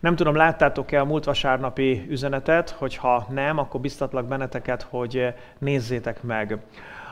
[0.00, 6.58] Nem tudom, láttátok-e a múlt vasárnapi üzenetet, hogyha nem, akkor biztatlak benneteket, hogy nézzétek meg.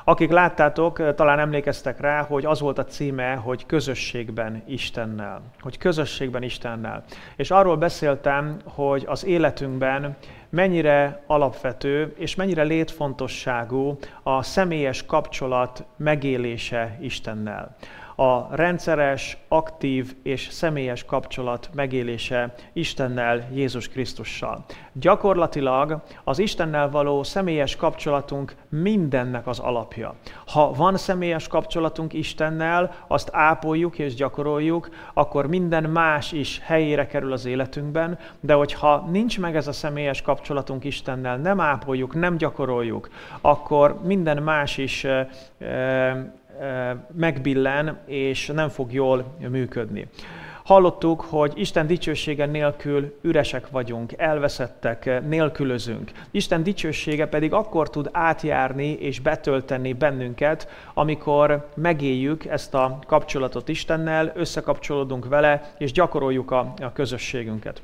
[0.04, 5.43] Akik láttátok, talán emlékeztek rá, hogy az volt a címe, hogy közösségben Istennel.
[5.61, 7.04] Hogy közösségben Istennel.
[7.37, 10.16] És arról beszéltem, hogy az életünkben
[10.48, 17.77] mennyire alapvető és mennyire létfontosságú a személyes kapcsolat megélése Istennel
[18.21, 24.65] a rendszeres, aktív és személyes kapcsolat megélése Istennel, Jézus Krisztussal.
[24.92, 30.15] Gyakorlatilag az Istennel való személyes kapcsolatunk mindennek az alapja.
[30.47, 37.33] Ha van személyes kapcsolatunk Istennel, azt ápoljuk és gyakoroljuk, akkor minden más is helyére kerül
[37.33, 43.09] az életünkben, de hogyha nincs meg ez a személyes kapcsolatunk Istennel, nem ápoljuk, nem gyakoroljuk,
[43.41, 45.06] akkor minden más is
[47.17, 50.09] megbillen, és nem fog jól működni.
[50.69, 56.11] Hallottuk, hogy Isten dicsősége nélkül üresek vagyunk, elveszettek, nélkülözünk.
[56.31, 64.33] Isten dicsősége pedig akkor tud átjárni és betölteni bennünket, amikor megéljük ezt a kapcsolatot Istennel,
[64.34, 67.83] összekapcsolódunk vele, és gyakoroljuk a, a közösségünket.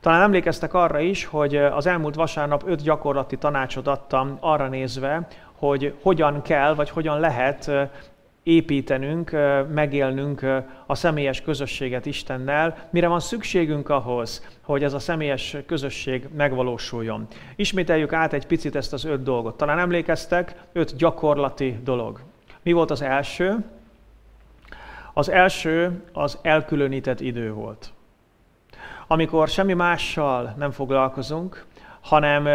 [0.00, 5.26] Talán emlékeztek arra is, hogy az elmúlt vasárnap öt gyakorlati tanácsot adtam arra nézve,
[5.60, 7.70] hogy hogyan kell, vagy hogyan lehet
[8.42, 9.30] építenünk,
[9.74, 10.46] megélnünk
[10.86, 17.26] a személyes közösséget Istennel, mire van szükségünk ahhoz, hogy ez a személyes közösség megvalósuljon.
[17.56, 19.56] Ismételjük át egy picit ezt az öt dolgot.
[19.56, 22.20] Talán emlékeztek, öt gyakorlati dolog.
[22.62, 23.64] Mi volt az első?
[25.12, 27.92] Az első az elkülönített idő volt.
[29.06, 31.64] Amikor semmi mással nem foglalkozunk,
[32.00, 32.48] hanem,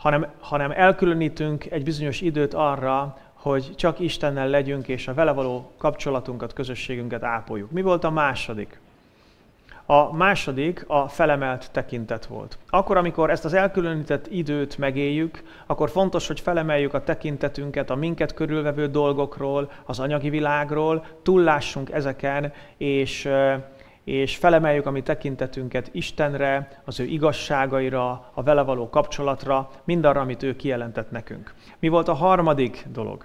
[0.00, 5.72] hanem, hanem elkülönítünk egy bizonyos időt arra, hogy csak Istennel legyünk, és a vele való
[5.78, 7.70] kapcsolatunkat, közösségünket ápoljuk.
[7.70, 8.80] Mi volt a második?
[9.86, 12.58] A második a felemelt tekintet volt.
[12.70, 18.34] Akkor, amikor ezt az elkülönített időt megéljük, akkor fontos, hogy felemeljük a tekintetünket a minket
[18.34, 23.28] körülvevő dolgokról, az anyagi világról, túllássunk ezeken, és,
[24.04, 30.42] és felemeljük a mi tekintetünket Istenre, az ő igazságaira, a vele való kapcsolatra, mindarra, amit
[30.42, 31.54] ő kijelentett nekünk.
[31.78, 33.24] Mi volt a harmadik dolog?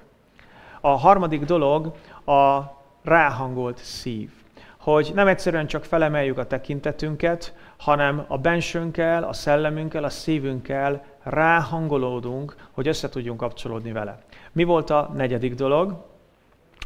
[0.81, 2.61] A harmadik dolog a
[3.03, 4.29] ráhangolt szív.
[4.77, 12.55] Hogy nem egyszerűen csak felemeljük a tekintetünket, hanem a bensőnkkel, a szellemünkkel, a szívünkkel ráhangolódunk,
[12.71, 14.19] hogy össze tudjunk kapcsolódni vele.
[14.51, 16.05] Mi volt a negyedik dolog?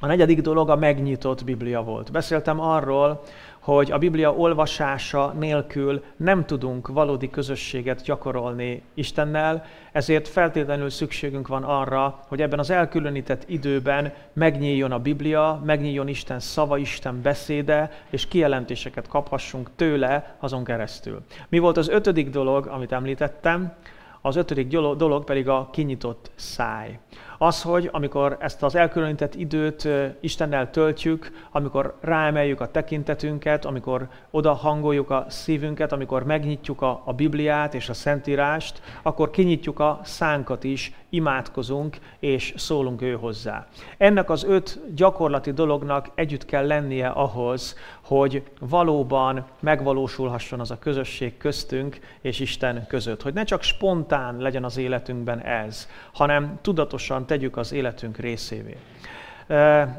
[0.01, 2.11] A negyedik dolog a megnyitott Biblia volt.
[2.11, 3.21] Beszéltem arról,
[3.69, 11.63] hogy a Biblia olvasása nélkül nem tudunk valódi közösséget gyakorolni Istennel, ezért feltétlenül szükségünk van
[11.63, 18.27] arra, hogy ebben az elkülönített időben megnyíljon a Biblia, megnyíljon Isten szava, Isten beszéde, és
[18.27, 21.21] kijelentéseket kaphassunk tőle azon keresztül.
[21.49, 23.73] Mi volt az ötödik dolog, amit említettem?
[24.21, 26.99] Az ötödik dolog pedig a kinyitott száj.
[27.41, 29.87] Az, hogy amikor ezt az elkülönített időt
[30.19, 37.13] Istennel töltjük, amikor ráemeljük a tekintetünket, amikor oda hangoljuk a szívünket, amikor megnyitjuk a, a
[37.13, 43.67] Bibliát és a Szentírást, akkor kinyitjuk a szánkat is, imádkozunk és szólunk ő hozzá.
[43.97, 51.37] Ennek az öt gyakorlati dolognak együtt kell lennie ahhoz, hogy valóban megvalósulhasson az a közösség
[51.37, 53.21] köztünk és Isten között.
[53.21, 58.77] Hogy ne csak spontán legyen az életünkben ez, hanem tudatosan tegyük az életünk részévé.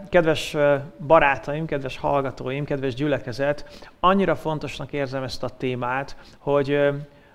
[0.09, 0.57] Kedves
[1.07, 6.79] barátaim, kedves hallgatóim, kedves gyülekezet, annyira fontosnak érzem ezt a témát, hogy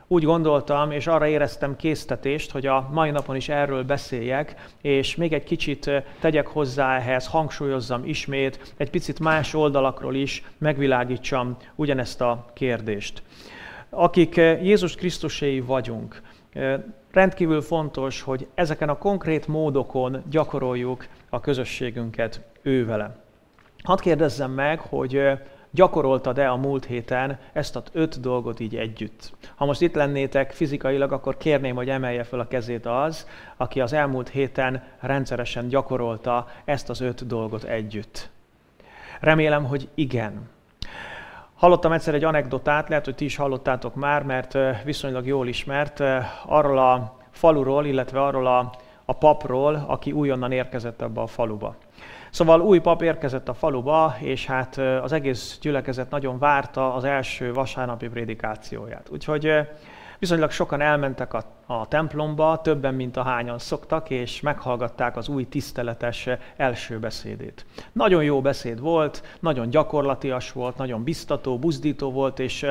[0.08, 5.34] úgy gondoltam, és arra éreztem késztetést, hogy a mai napon is erről beszéljek, és még
[5.34, 12.46] egy kicsit tegyek hozzá ehhez, hangsúlyozzam ismét, egy picit más oldalakról is megvilágítsam ugyanezt a
[12.54, 13.24] kérdést.
[13.90, 16.22] Akik Jézus Krisztuséi vagyunk,
[17.16, 23.16] rendkívül fontos, hogy ezeken a konkrét módokon gyakoroljuk a közösségünket ővele.
[23.84, 25.22] Hadd kérdezzem meg, hogy
[25.72, 29.34] gyakoroltad-e a múlt héten ezt az öt dolgot így együtt?
[29.56, 33.94] Ha most itt lennétek fizikailag, akkor kérném, hogy emelje fel a kezét az, aki az
[33.94, 38.30] elmúlt héten rendszeresen gyakorolta ezt az öt dolgot együtt.
[39.20, 40.50] Remélem, hogy igen.
[41.56, 46.04] Hallottam egyszer egy anekdotát, lehet, hogy ti is hallottátok már, mert viszonylag jól ismert,
[46.46, 48.72] arról a faluról, illetve arról a,
[49.06, 51.76] a papról, aki újonnan érkezett ebbe a faluba.
[52.30, 57.54] Szóval új pap érkezett a faluba, és hát az egész gyülekezet nagyon várta az első
[57.54, 59.10] vasárnapi prédikációját.
[59.12, 59.54] Úgyhogy
[60.20, 65.48] viszonylag sokan elmentek a a templomba, többen, mint a hányan szoktak, és meghallgatták az új
[65.50, 67.66] tiszteletes első beszédét.
[67.92, 72.66] Nagyon jó beszéd volt, nagyon gyakorlatias volt, nagyon biztató, buzdító volt, és,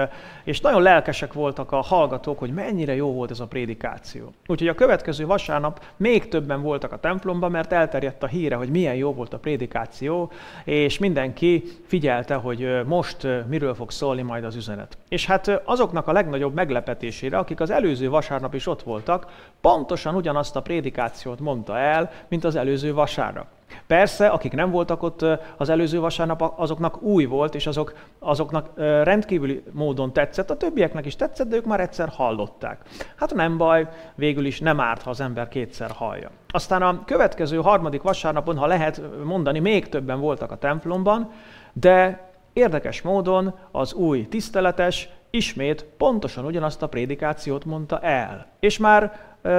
[0.44, 4.32] és nagyon lelkesek voltak a hallgatók, hogy mennyire jó volt ez a prédikáció.
[4.46, 8.94] Úgyhogy a következő vasárnap még többen voltak a templomban, mert elterjedt a híre, hogy milyen
[8.94, 10.30] jó volt a prédikáció,
[10.64, 14.98] és mindenki figyelte, hogy most miről fog szólni majd az üzenet.
[15.08, 19.26] És hát azoknak a legnagyobb meglepetésére, akik az előző vasárnap is ott voltak,
[19.60, 23.46] pontosan ugyanazt a prédikációt mondta el, mint az előző vasárnap.
[23.86, 25.24] Persze, akik nem voltak ott
[25.56, 31.16] az előző vasárnap, azoknak új volt, és azok, azoknak rendkívüli módon tetszett, a többieknek is
[31.16, 32.80] tetszett, de ők már egyszer hallották.
[33.16, 36.30] Hát nem baj, végül is nem árt, ha az ember kétszer hallja.
[36.48, 41.30] Aztán a következő harmadik vasárnapon, ha lehet mondani, még többen voltak a templomban,
[41.72, 48.46] de érdekes módon az új tiszteletes ismét pontosan ugyanazt a prédikációt mondta el.
[48.60, 49.12] És már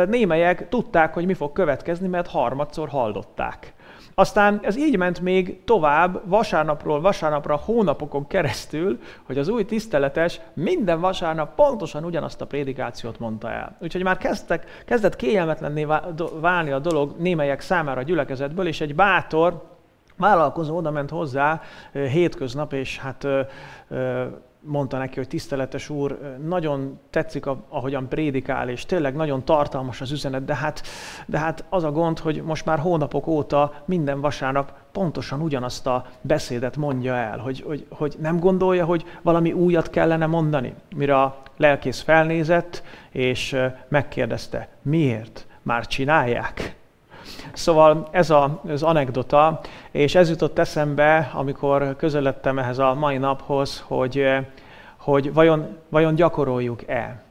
[0.07, 3.73] némelyek tudták, hogy mi fog következni, mert harmadszor hallották.
[4.17, 10.99] Aztán ez így ment még tovább, vasárnapról vasárnapra, hónapokon keresztül, hogy az új tiszteletes minden
[10.99, 13.77] vasárnap pontosan ugyanazt a prédikációt mondta el.
[13.79, 15.87] Úgyhogy már kezdtek, kezdett kényelmetlenné
[16.39, 19.63] válni a dolog némelyek számára a gyülekezetből, és egy bátor
[20.17, 21.61] vállalkozó oda ment hozzá
[21.91, 23.27] hétköznap, és hát
[24.65, 30.45] mondta neki, hogy tiszteletes úr, nagyon tetszik, ahogyan prédikál, és tényleg nagyon tartalmas az üzenet,
[30.45, 30.81] de hát,
[31.25, 36.05] de hát az a gond, hogy most már hónapok óta minden vasárnap pontosan ugyanazt a
[36.21, 40.73] beszédet mondja el, hogy, hogy, hogy nem gondolja, hogy valami újat kellene mondani.
[40.95, 43.57] Mire a lelkész felnézett, és
[43.87, 45.47] megkérdezte, miért?
[45.61, 46.75] Már csinálják?
[47.53, 49.59] Szóval ez a, az anekdota,
[49.91, 54.27] és ez jutott eszembe, amikor közeledtem ehhez a mai naphoz, hogy,
[54.97, 57.23] hogy vajon, vajon gyakoroljuk-e.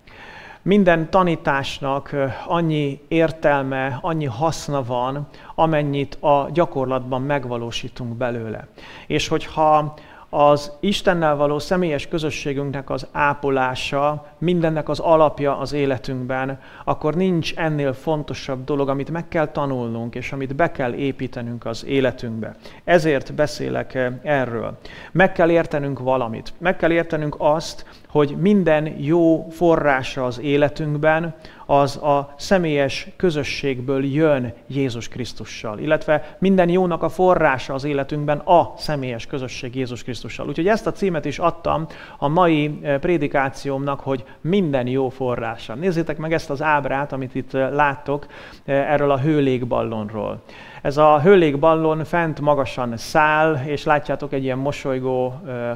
[0.63, 2.15] Minden tanításnak
[2.47, 8.67] annyi értelme, annyi haszna van, amennyit a gyakorlatban megvalósítunk belőle.
[9.07, 9.95] És hogyha
[10.37, 17.93] az Istennel való személyes közösségünknek az ápolása, mindennek az alapja az életünkben, akkor nincs ennél
[17.93, 22.55] fontosabb dolog, amit meg kell tanulnunk, és amit be kell építenünk az életünkbe.
[22.85, 24.79] Ezért beszélek eh, erről.
[25.13, 26.53] Meg kell értenünk valamit.
[26.59, 31.35] Meg kell értenünk azt, hogy minden jó forrása az életünkben,
[31.67, 38.73] az a személyes közösségből jön Jézus Krisztussal, illetve minden jónak a forrása az életünkben a
[38.77, 40.49] személyes közösség Jézus Krisztussal.
[40.49, 41.87] Úgyhogy ezt a címet is adtam
[42.19, 45.75] a mai eh, prédikációmnak, hogy minden jó forrása.
[45.75, 48.27] Nézzétek meg ezt az ábrát, amit itt eh, láttok
[48.65, 50.43] eh, erről a hőlégballonról.
[50.85, 55.35] Ez a hőlégballon fent magasan száll, és látjátok, egy ilyen mosolygó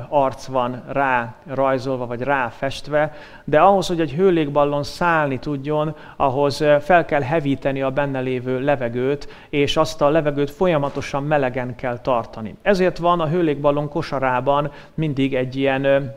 [0.09, 3.13] arc van rá rajzolva, vagy rá festve,
[3.45, 9.29] de ahhoz, hogy egy hőlégballon szállni tudjon, ahhoz fel kell hevíteni a benne lévő levegőt,
[9.51, 12.55] és azt a levegőt folyamatosan melegen kell tartani.
[12.63, 16.15] Ezért van a hőlégballon kosarában mindig egy ilyen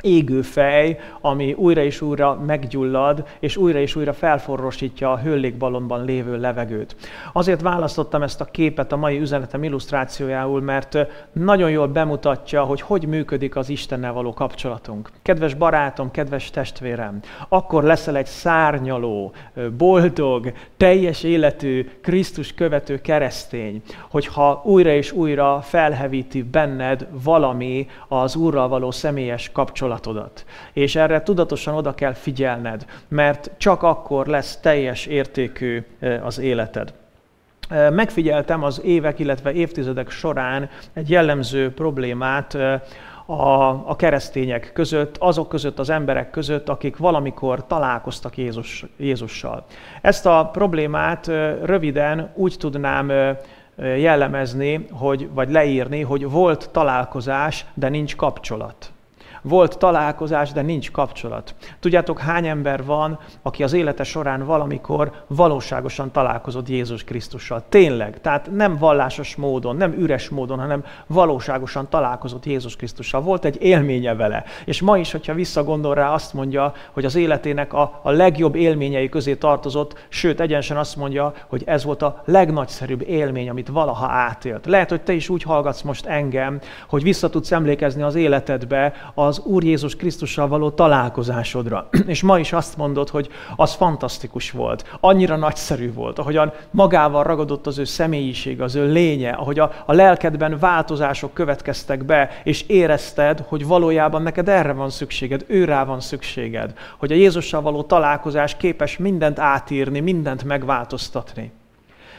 [0.00, 6.40] égő fej, ami újra és újra meggyullad, és újra és újra felforrosítja a hőlékbalonban lévő
[6.40, 6.96] levegőt.
[7.32, 10.98] Azért választottam ezt a képet a mai üzenetem illusztrációjául, mert
[11.32, 15.10] nagyon jól bemutatja, hogy hogy működik az Istennel való kapcsolatunk.
[15.22, 19.32] Kedves barátom, kedves testvérem, akkor leszel egy szárnyaló,
[19.76, 28.68] boldog, teljes életű, Krisztus követő keresztény, hogyha újra és újra felhevíti benned valami az Úrral
[28.68, 30.44] való személyes kapcsolatot kapcsolatodat.
[30.72, 35.86] És erre tudatosan oda kell figyelned, mert csak akkor lesz teljes értékű
[36.22, 36.92] az életed.
[37.90, 42.54] Megfigyeltem az évek, illetve évtizedek során egy jellemző problémát
[43.26, 49.64] a, a keresztények között, azok között az emberek között, akik valamikor találkoztak Jézus, Jézussal.
[50.02, 51.26] Ezt a problémát
[51.62, 53.12] röviden úgy tudnám
[53.76, 58.90] jellemezni, hogy, vagy leírni, hogy volt találkozás, de nincs kapcsolat.
[59.48, 61.54] Volt találkozás, de nincs kapcsolat.
[61.80, 67.64] Tudjátok, hány ember van, aki az élete során valamikor valóságosan találkozott Jézus Krisztussal.
[67.68, 68.20] Tényleg.
[68.20, 73.20] Tehát nem vallásos módon, nem üres módon, hanem valóságosan találkozott Jézus Krisztussal.
[73.20, 74.44] Volt egy élménye vele.
[74.64, 79.08] És ma is, hogyha visszagondol rá, azt mondja, hogy az életének a, a legjobb élményei
[79.08, 84.66] közé tartozott, sőt, egyenesen azt mondja, hogy ez volt a legnagyszerűbb élmény, amit valaha átélt.
[84.66, 89.34] Lehet, hogy te is úgy hallgatsz most engem, hogy vissza tudsz emlékezni az életedbe az
[89.36, 91.88] az Úr Jézus Krisztussal való találkozásodra.
[92.06, 97.66] És ma is azt mondod, hogy az fantasztikus volt, annyira nagyszerű volt, ahogyan magával ragadott
[97.66, 103.44] az ő személyiség, az ő lénye, ahogy a, a lelkedben változások következtek be, és érezted,
[103.48, 108.96] hogy valójában neked erre van szükséged, őrá van szükséged, hogy a Jézussal való találkozás képes
[108.96, 111.52] mindent átírni, mindent megváltoztatni.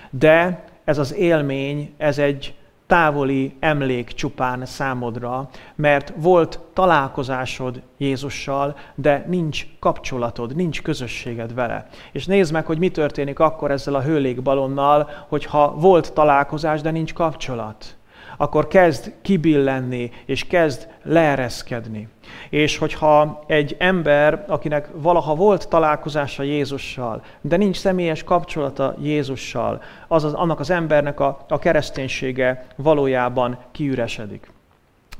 [0.09, 2.55] De ez az élmény, ez egy
[2.87, 11.87] távoli emlék csupán számodra, mert volt találkozásod Jézussal, de nincs kapcsolatod, nincs közösséged vele.
[12.11, 17.13] És nézd meg, hogy mi történik akkor ezzel a hőlékbalonnal, hogyha volt találkozás, de nincs
[17.13, 17.97] kapcsolat
[18.37, 22.07] akkor kezd kibillenni, és kezd leereszkedni.
[22.49, 30.23] És hogyha egy ember, akinek valaha volt találkozása Jézussal, de nincs személyes kapcsolata Jézussal, az,
[30.23, 34.55] annak az embernek a, a kereszténysége valójában kiüresedik.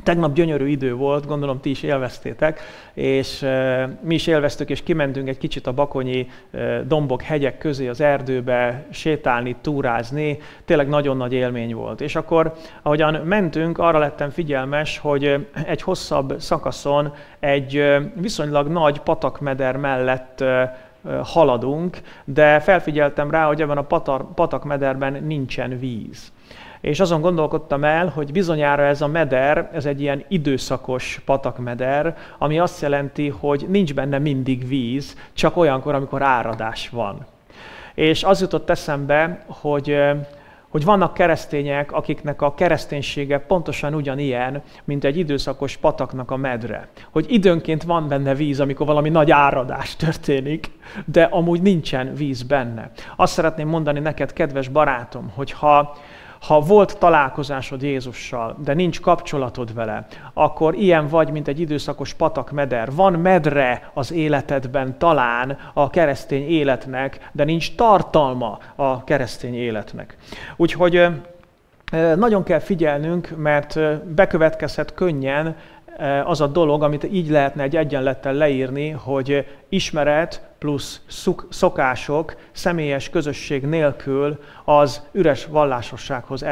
[0.04, 2.60] Tegnap gyönyörű idő volt, gondolom ti is élveztétek,
[2.94, 3.46] és
[4.02, 6.28] mi is élveztük, és kimentünk egy kicsit a bakonyi
[6.86, 10.38] dombok, hegyek közé az erdőbe sétálni, túrázni.
[10.66, 12.02] Tényleg nagyon nagy élmény volt.
[12.02, 19.78] És akkor, ahogyan mentünk, arra lettem figyelmes, hogy egy hosszabb szakaszon egy viszonylag nagy patakmeder
[19.78, 20.44] mellett
[21.24, 23.86] haladunk, de felfigyeltem rá, hogy ebben a
[24.36, 26.32] patakmederben nincsen víz.
[26.82, 32.60] És azon gondolkodtam el, hogy bizonyára ez a meder, ez egy ilyen időszakos patakmeder, ami
[32.60, 37.26] azt jelenti, hogy nincs benne mindig víz, csak olyankor, amikor áradás van.
[37.96, 39.98] És az jutott eszembe, hogy
[40.70, 46.88] hogy vannak keresztények, akiknek a kereszténysége pontosan ugyanilyen, mint egy időszakos pataknak a medre.
[47.12, 50.72] Hogy időnként van benne víz, amikor valami nagy áradás történik,
[51.06, 52.92] de amúgy nincsen víz benne.
[53.16, 55.98] Azt szeretném mondani neked, kedves barátom, hogy ha
[56.42, 62.96] ha volt találkozásod Jézussal, de nincs kapcsolatod vele, akkor ilyen vagy, mint egy időszakos patakmeder.
[62.96, 70.18] Van medre az életedben talán a keresztény életnek, de nincs tartalma a keresztény életnek.
[70.56, 71.08] Úgyhogy
[72.16, 75.56] nagyon kell figyelnünk, mert bekövetkezhet könnyen
[76.24, 81.02] az a dolog, amit így lehetne egy egyenlettel leírni, hogy ismeret plusz
[81.50, 86.46] szokások, személyes közösség nélkül az üres vallásossághoz,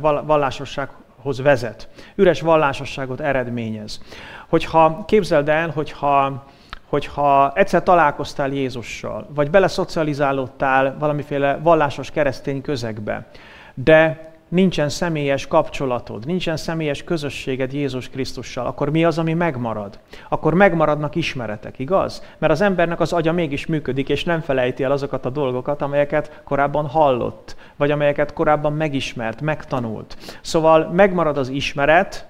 [0.00, 1.88] vallásossághoz vezet.
[2.14, 4.00] Üres vallásosságot eredményez.
[4.48, 6.44] Hogyha képzeld el, hogyha
[6.88, 13.26] hogyha egyszer találkoztál Jézussal, vagy beleszocializálódtál valamiféle vallásos keresztény közegbe,
[13.74, 19.98] de nincsen személyes kapcsolatod, nincsen személyes közösséged Jézus Krisztussal, akkor mi az, ami megmarad?
[20.28, 22.22] Akkor megmaradnak ismeretek, igaz?
[22.38, 26.40] Mert az embernek az agya mégis működik, és nem felejti el azokat a dolgokat, amelyeket
[26.44, 30.16] korábban hallott, vagy amelyeket korábban megismert, megtanult.
[30.40, 32.26] Szóval megmarad az ismeret,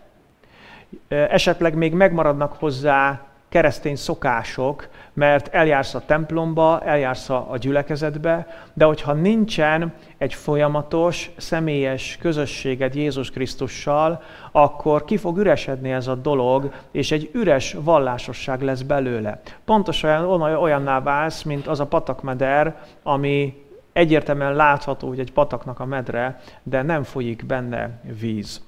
[1.08, 9.12] esetleg még megmaradnak hozzá keresztény szokások, mert eljársz a templomba, eljársz a gyülekezetbe, de hogyha
[9.12, 17.10] nincsen egy folyamatos, személyes közösséged Jézus Krisztussal, akkor ki fog üresedni ez a dolog, és
[17.10, 19.40] egy üres vallásosság lesz belőle.
[19.64, 26.40] Pontosan olyanná válsz, mint az a patakmeder, ami egyértelműen látható, hogy egy pataknak a medre,
[26.62, 27.90] de nem folyik benne
[28.20, 28.62] víz.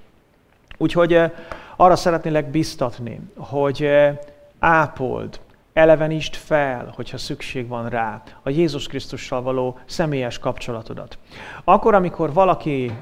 [0.79, 1.31] Úgyhogy eh,
[1.77, 4.19] arra szeretnélek biztatni, hogy eh,
[4.65, 5.41] ápold,
[5.73, 11.19] elevenítsd fel, hogyha szükség van rá, a Jézus Krisztussal való személyes kapcsolatodat.
[11.65, 12.93] Akkor, amikor valaki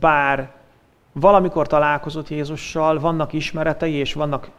[0.00, 0.50] bár
[1.12, 4.50] valamikor találkozott Jézussal, vannak ismeretei és vannak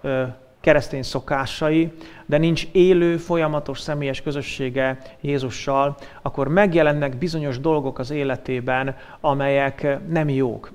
[0.62, 1.92] keresztény szokásai,
[2.26, 10.30] de nincs élő, folyamatos személyes közössége Jézussal, akkor megjelennek bizonyos dolgok az életében, amelyek nem
[10.30, 10.72] jók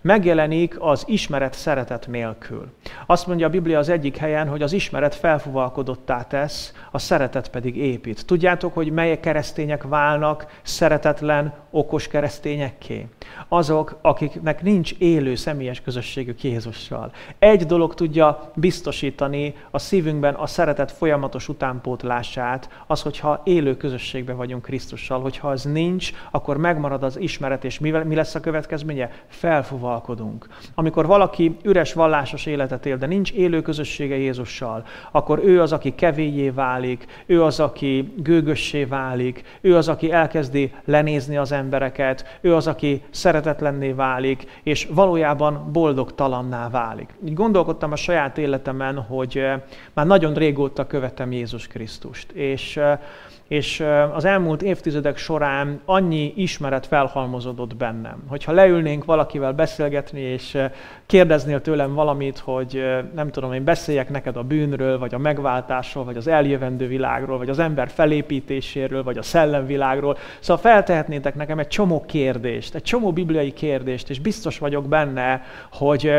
[0.00, 2.72] megjelenik az ismeret szeretet nélkül.
[3.06, 7.76] Azt mondja a Biblia az egyik helyen, hogy az ismeret felfuvalkodottá tesz, a szeretet pedig
[7.76, 8.26] épít.
[8.26, 13.06] Tudjátok, hogy melyek keresztények válnak szeretetlen, okos keresztényekké?
[13.48, 17.12] Azok, akiknek nincs élő személyes közösségük Jézussal.
[17.38, 24.62] Egy dolog tudja biztosítani a szívünkben a szeretet folyamatos utánpótlását, az, hogyha élő közösségben vagyunk
[24.62, 25.20] Krisztussal.
[25.20, 29.10] Hogyha az nincs, akkor megmarad az ismeret, és mi lesz a következménye?
[29.34, 30.46] Felfuvalkodunk.
[30.74, 35.94] Amikor valaki üres vallásos életet él, de nincs élő közössége Jézussal, akkor ő az, aki
[35.94, 42.54] kevéjé válik, ő az, aki gőgössé válik, ő az, aki elkezdi lenézni az embereket, ő
[42.54, 47.14] az, aki szeretetlenné válik, és valójában boldogtalanná válik.
[47.26, 49.60] Így gondolkodtam a saját életemen, hogy eh,
[49.92, 52.98] már nagyon régóta követem Jézus Krisztust, és eh,
[53.48, 53.84] és
[54.14, 58.24] az elmúlt évtizedek során annyi ismeret felhalmozódott bennem.
[58.28, 60.58] Hogyha leülnénk valakivel beszélgetni, és
[61.06, 62.84] kérdeznél tőlem valamit, hogy
[63.14, 67.48] nem tudom, én beszéljek neked a bűnről, vagy a megváltásról, vagy az eljövendő világról, vagy
[67.48, 73.52] az ember felépítéséről, vagy a szellemvilágról, szóval feltehetnétek nekem egy csomó kérdést, egy csomó bibliai
[73.52, 76.12] kérdést, és biztos vagyok benne, hogy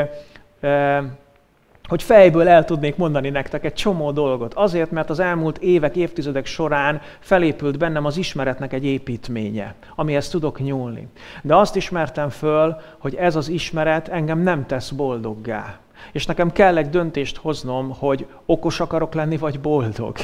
[1.88, 4.54] hogy fejből el tudnék mondani nektek egy csomó dolgot.
[4.54, 10.60] Azért, mert az elmúlt évek, évtizedek során felépült bennem az ismeretnek egy építménye, amihez tudok
[10.60, 11.08] nyúlni.
[11.42, 15.80] De azt ismertem föl, hogy ez az ismeret engem nem tesz boldoggá.
[16.12, 20.16] És nekem kell egy döntést hoznom, hogy okos akarok lenni, vagy boldog.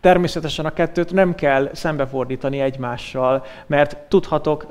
[0.00, 4.66] Természetesen a kettőt nem kell szembefordítani egymással, mert tudhatok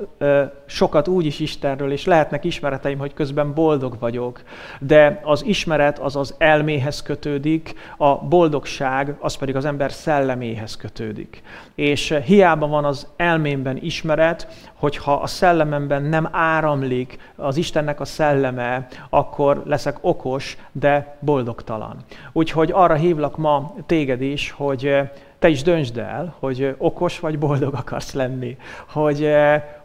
[0.66, 4.42] sokat úgy is Istenről, és lehetnek ismereteim, hogy közben boldog vagyok.
[4.80, 11.42] De az ismeret az az elméhez kötődik, a boldogság az pedig az ember szelleméhez kötődik.
[11.74, 14.48] És hiába van az elmémben ismeret,
[14.80, 21.96] hogyha a szellememben nem áramlik az Istennek a szelleme, akkor leszek okos, de boldogtalan.
[22.32, 24.98] Úgyhogy arra hívlak ma téged is, hogy
[25.38, 28.56] te is döntsd el, hogy okos vagy boldog akarsz lenni,
[28.88, 29.28] hogy,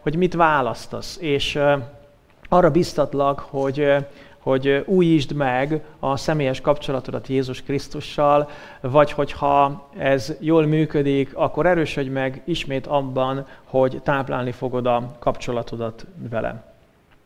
[0.00, 1.18] hogy mit választasz.
[1.20, 1.58] És
[2.48, 3.94] arra biztatlak, hogy,
[4.46, 8.48] hogy újítsd meg a személyes kapcsolatodat Jézus Krisztussal,
[8.80, 16.06] vagy hogyha ez jól működik, akkor erősödj meg ismét abban, hogy táplálni fogod a kapcsolatodat
[16.30, 16.64] vele.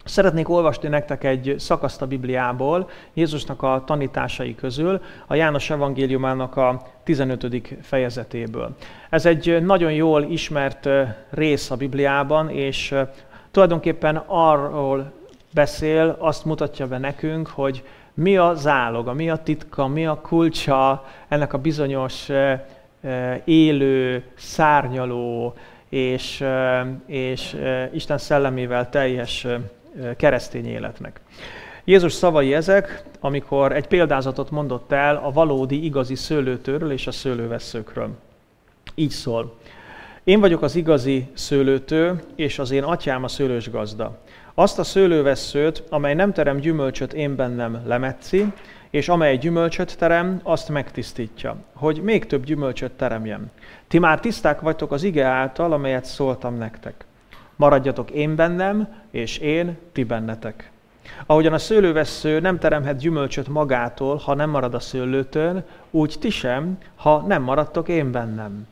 [0.04, 6.82] Szeretnék olvasni nektek egy szakaszt a Bibliából, Jézusnak a tanításai közül, a János evangéliumának a
[7.04, 7.46] 15.
[7.82, 8.76] fejezetéből.
[9.10, 10.88] Ez egy nagyon jól ismert
[11.30, 12.94] rész a Bibliában, és
[13.50, 15.18] tulajdonképpen arról
[15.54, 17.83] beszél, azt mutatja be nekünk, hogy
[18.14, 22.28] mi a záloga, mi a titka, mi a kulcsa ennek a bizonyos
[23.45, 25.54] élő, szárnyaló
[25.88, 26.45] és,
[27.07, 27.57] és
[27.92, 29.47] Isten szellemével teljes
[30.16, 31.21] keresztény életnek.
[31.85, 38.11] Jézus szavai ezek, amikor egy példázatot mondott el a valódi, igazi szőlőtőről és a szőlőveszőkről.
[38.95, 39.59] Így szól.
[40.25, 44.19] Én vagyok az igazi szőlőtő, és az én atyám a szőlős gazda.
[44.54, 48.52] Azt a szőlőveszőt, amely nem terem gyümölcsöt én bennem lemetszi,
[48.90, 53.50] és amely gyümölcsöt terem, azt megtisztítja, hogy még több gyümölcsöt teremjem.
[53.88, 57.04] Ti már tiszták vagytok az ige által, amelyet szóltam nektek.
[57.57, 60.71] Maradjatok én bennem, és én ti bennetek.
[61.26, 66.78] Ahogyan a szőlővesző nem teremhet gyümölcsöt magától, ha nem marad a szőlőtön, úgy ti sem,
[66.97, 68.66] ha nem maradtok én bennem.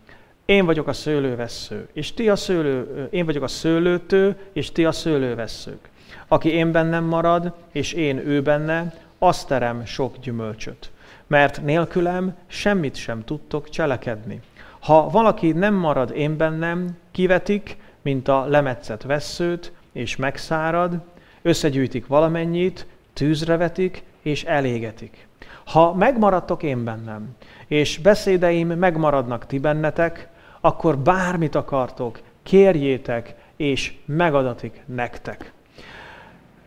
[0.48, 4.92] Én vagyok a szőlővesző, és ti a szőlő, én vagyok a szőlőtő, és ti a
[4.92, 5.88] szőlőveszők.
[6.28, 10.90] Aki én bennem marad, és én ő benne, azt terem sok gyümölcsöt.
[11.26, 14.40] Mert nélkülem semmit sem tudtok cselekedni.
[14.80, 20.98] Ha valaki nem marad én bennem, kivetik, mint a lemetszett vesszőt, és megszárad,
[21.42, 25.26] összegyűjtik valamennyit, tűzre vetik, és elégetik.
[25.64, 30.28] Ha megmaradtok én bennem, és beszédeim megmaradnak ti bennetek,
[30.68, 35.52] akkor bármit akartok, kérjétek, és megadatik nektek.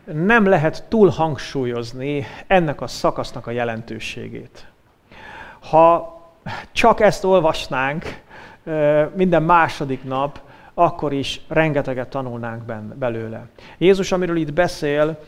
[0.04, 4.68] Nem lehet túl hangsúlyozni ennek a szakasznak a jelentőségét.
[5.70, 6.20] Ha
[6.72, 8.22] csak ezt olvasnánk
[9.16, 10.40] minden második nap,
[10.74, 12.64] akkor is rengeteget tanulnánk
[12.96, 13.46] belőle.
[13.78, 15.20] Jézus, amiről itt beszél,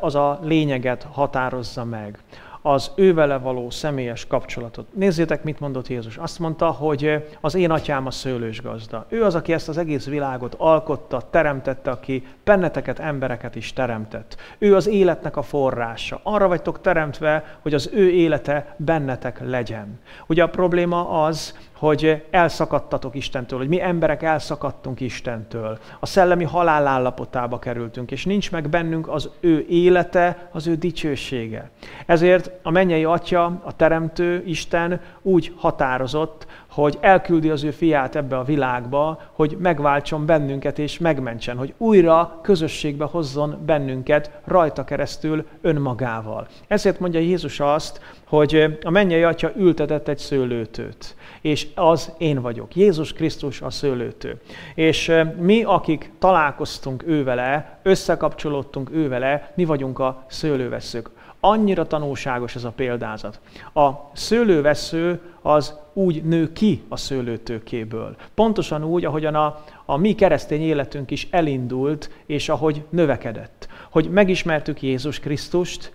[0.00, 2.18] az a lényeget határozza meg
[2.62, 4.86] az ővele való személyes kapcsolatot.
[4.94, 6.16] Nézzétek, mit mondott Jézus.
[6.16, 9.06] Azt mondta, hogy az én atyám a szőlős gazda.
[9.08, 14.36] Ő az, aki ezt az egész világot alkotta, teremtette, aki benneteket, embereket is teremtett.
[14.58, 16.20] Ő az életnek a forrása.
[16.22, 20.00] Arra vagytok teremtve, hogy az ő élete bennetek legyen.
[20.26, 25.78] Ugye a probléma az, hogy elszakadtatok Istentől, hogy mi emberek elszakadtunk Istentől.
[26.00, 31.70] A szellemi halál állapotába kerültünk, és nincs meg bennünk az ő élete, az ő dicsősége.
[32.06, 36.46] Ezért a mennyei Atya, a Teremtő, Isten úgy határozott,
[36.80, 42.38] hogy elküldi az ő fiát ebbe a világba, hogy megváltson bennünket és megmentsen, hogy újra
[42.42, 46.46] közösségbe hozzon bennünket rajta keresztül önmagával.
[46.68, 52.76] Ezért mondja Jézus azt, hogy a mennyei atya ültetett egy szőlőtőt, és az én vagyok.
[52.76, 54.40] Jézus Krisztus a szőlőtő.
[54.74, 61.10] És mi, akik találkoztunk ővele, összekapcsolódtunk ővele, mi vagyunk a szőlőveszők.
[61.40, 63.40] Annyira tanulságos ez a példázat.
[63.74, 68.16] A szőlővesző az úgy nő ki a szőlőtőkéből.
[68.34, 73.68] Pontosan úgy, ahogyan a, a mi keresztény életünk is elindult, és ahogy növekedett.
[73.90, 75.92] Hogy megismertük Jézus Krisztust,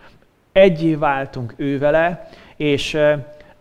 [0.52, 2.98] egyé váltunk ővele, és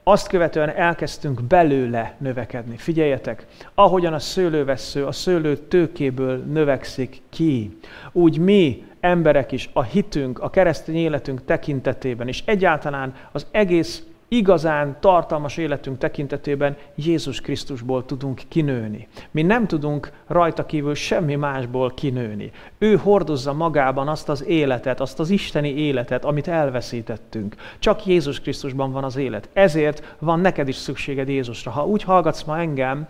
[0.05, 2.77] azt követően elkezdtünk belőle növekedni.
[2.77, 7.79] Figyeljetek, ahogyan a szőlővesző a szőlő tőkéből növekszik ki,
[8.13, 14.97] úgy mi emberek is a hitünk, a keresztény életünk tekintetében, és egyáltalán az egész igazán
[15.01, 19.09] tartalmas életünk tekintetében Jézus Krisztusból tudunk kinőni.
[19.31, 22.51] Mi nem tudunk rajta kívül semmi másból kinőni.
[22.79, 27.55] Ő hordozza magában azt az életet, azt az isteni életet, amit elveszítettünk.
[27.79, 29.49] Csak Jézus Krisztusban van az élet.
[29.53, 31.71] Ezért van neked is szükséged Jézusra.
[31.71, 33.07] Ha úgy hallgatsz ma engem,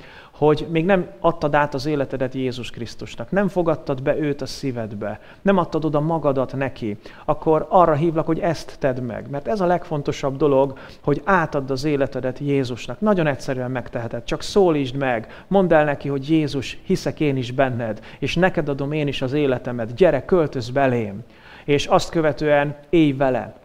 [0.47, 5.21] hogy még nem adtad át az életedet Jézus Krisztusnak, nem fogadtad be őt a szívedbe,
[5.43, 9.31] nem adtad oda magadat neki, akkor arra hívlak, hogy ezt tedd meg.
[9.31, 13.01] Mert ez a legfontosabb dolog, hogy átadd az életedet Jézusnak.
[13.01, 18.01] Nagyon egyszerűen megteheted, csak szólítsd meg, mondd el neki, hogy Jézus, hiszek én is benned,
[18.19, 21.25] és neked adom én is az életemet, gyere, költöz belém.
[21.65, 23.62] És azt követően élj vele.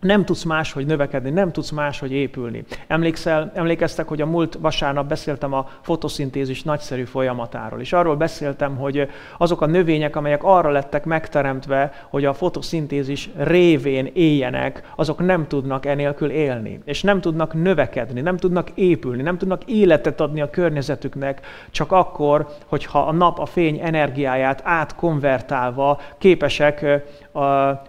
[0.00, 2.64] Nem tudsz máshogy növekedni, nem tudsz máshogy épülni.
[2.86, 9.08] Emlékszel, emlékeztek, hogy a múlt vasárnap beszéltem a fotoszintézis nagyszerű folyamatáról, és arról beszéltem, hogy
[9.38, 15.86] azok a növények, amelyek arra lettek megteremtve, hogy a fotoszintézis révén éljenek, azok nem tudnak
[15.86, 21.40] enélkül élni, és nem tudnak növekedni, nem tudnak épülni, nem tudnak életet adni a környezetüknek,
[21.70, 27.04] csak akkor, hogyha a nap a fény energiáját átkonvertálva képesek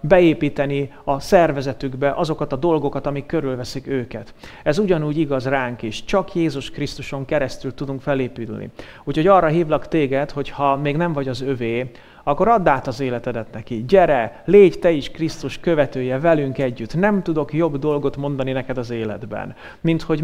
[0.02, 4.34] beépíteni a szervezetükbe azokat a dolgokat, amik körülveszik őket.
[4.64, 6.04] Ez ugyanúgy igaz ránk is.
[6.06, 8.70] Csak Jézus Krisztuson keresztül tudunk felépülni.
[9.04, 11.92] Úgyhogy arra hívlak téged, hogy ha még nem vagy az övé,
[12.24, 13.86] akkor add át az életedet neki.
[13.88, 16.96] Gyere, légy te is Krisztus követője velünk együtt.
[16.96, 20.22] Nem tudok jobb dolgot mondani neked az életben, mint hogy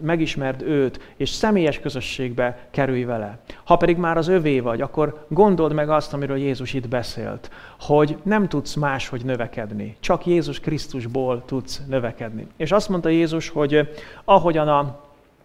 [0.00, 3.38] megismerd, őt, és személyes közösségbe kerülj vele.
[3.64, 7.50] Ha pedig már az övé vagy, akkor gondold meg azt, amiről Jézus itt beszélt,
[7.80, 12.46] hogy nem tudsz máshogy növekedni, csak Jézus Krisztusból tudsz növekedni.
[12.56, 13.88] És azt mondta Jézus, hogy
[14.24, 15.00] ahogyan a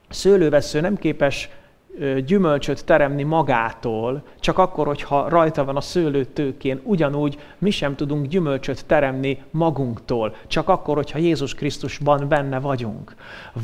[0.09, 1.49] szőlővesző nem képes
[2.25, 8.85] gyümölcsöt teremni magától, csak akkor, hogyha rajta van a szőlőtőkén, ugyanúgy mi sem tudunk gyümölcsöt
[8.85, 13.15] teremni magunktól, csak akkor, hogyha Jézus Krisztusban benne vagyunk.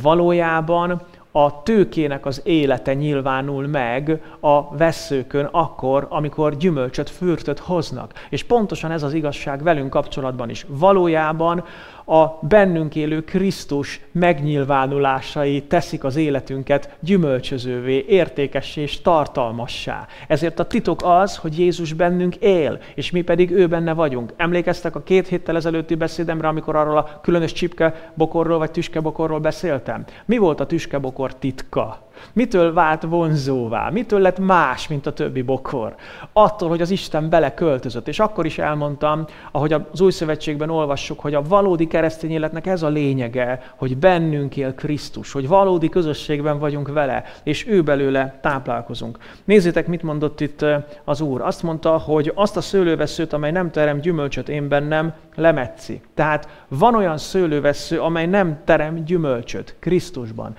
[0.01, 8.13] Valójában a tőkének az élete nyilvánul meg a veszőkön akkor, amikor gyümölcsöt, fürtöt hoznak.
[8.29, 10.65] És pontosan ez az igazság velünk kapcsolatban is.
[10.67, 11.63] Valójában
[12.09, 20.07] a bennünk élő Krisztus megnyilvánulásai teszik az életünket gyümölcsözővé, értékessé és tartalmassá.
[20.27, 24.33] Ezért a titok az, hogy Jézus bennünk él, és mi pedig ő benne vagyunk.
[24.37, 30.05] Emlékeztek a két héttel ezelőtti beszédemre, amikor arról a különös csipkebokorról vagy tüskebokorról beszéltem?
[30.25, 32.08] Mi volt a tüskebokor titka?
[32.33, 33.89] Mitől vált vonzóvá?
[33.89, 35.95] Mitől lett más, mint a többi bokor?
[36.33, 38.07] Attól, hogy az Isten beleköltözött.
[38.07, 42.83] És akkor is elmondtam, ahogy az új szövetségben olvassuk, hogy a valódi keresztény életnek ez
[42.83, 49.17] a lényege, hogy bennünk él Krisztus, hogy valódi közösségben vagyunk vele, és ő belőle táplálkozunk.
[49.43, 50.65] Nézzétek, mit mondott itt
[51.03, 51.41] az Úr.
[51.41, 56.01] Azt mondta, hogy azt a szőlőveszőt, amely nem terem gyümölcsöt én bennem, lemetszi.
[56.13, 60.55] Tehát van olyan szőlővesző, amely nem terem gyümölcsöt Krisztusban.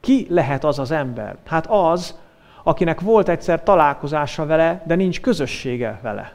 [0.00, 1.36] Ki lehet az az ember?
[1.46, 2.18] Hát az,
[2.62, 6.32] akinek volt egyszer találkozása vele, de nincs közössége vele.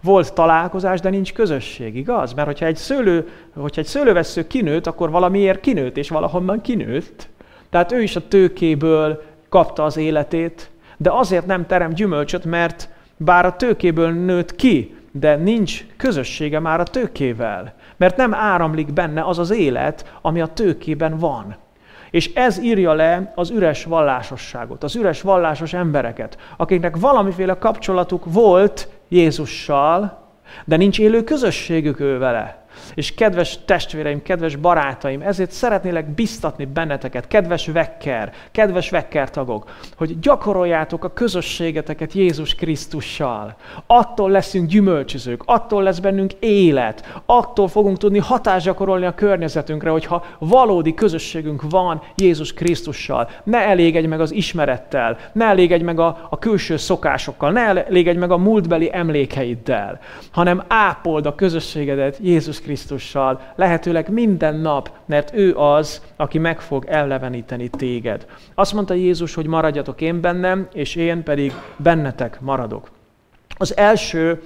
[0.00, 2.32] Volt találkozás, de nincs közösség, igaz?
[2.32, 7.28] Mert hogyha egy, szőlő, hogyha egy szőlővesző kinőtt, akkor valamiért kinőtt, és valahonnan kinőtt.
[7.70, 13.46] Tehát ő is a tőkéből kapta az életét, de azért nem terem gyümölcsöt, mert bár
[13.46, 17.74] a tőkéből nőtt ki, de nincs közössége már a tőkével.
[17.96, 21.56] Mert nem áramlik benne az az élet, ami a tőkében van.
[22.10, 28.88] És ez írja le az üres vallásosságot, az üres vallásos embereket, akiknek valamiféle kapcsolatuk volt
[29.08, 30.24] Jézussal,
[30.64, 32.65] de nincs élő közösségük ő vele.
[32.94, 40.18] És kedves testvéreim, kedves barátaim, ezért szeretnélek biztatni benneteket, kedves vekker, kedves vekker tagok, hogy
[40.18, 43.56] gyakoroljátok a közösségeteket Jézus Krisztussal.
[43.86, 50.24] Attól leszünk gyümölcsözők, attól lesz bennünk élet, attól fogunk tudni hatást gyakorolni a környezetünkre, hogyha
[50.38, 53.30] valódi közösségünk van Jézus Krisztussal.
[53.44, 58.30] Ne elégedj meg az ismerettel, ne elégedj meg a, a külső szokásokkal, ne elégedj meg
[58.30, 59.98] a múltbeli emlékeiddel,
[60.30, 66.84] hanem ápold a közösségedet Jézus Krisztussal, lehetőleg minden nap, mert ő az, aki meg fog
[66.88, 68.26] elleveníteni téged.
[68.54, 72.90] Azt mondta Jézus, hogy maradjatok én bennem, és én pedig bennetek maradok.
[73.48, 74.42] Az első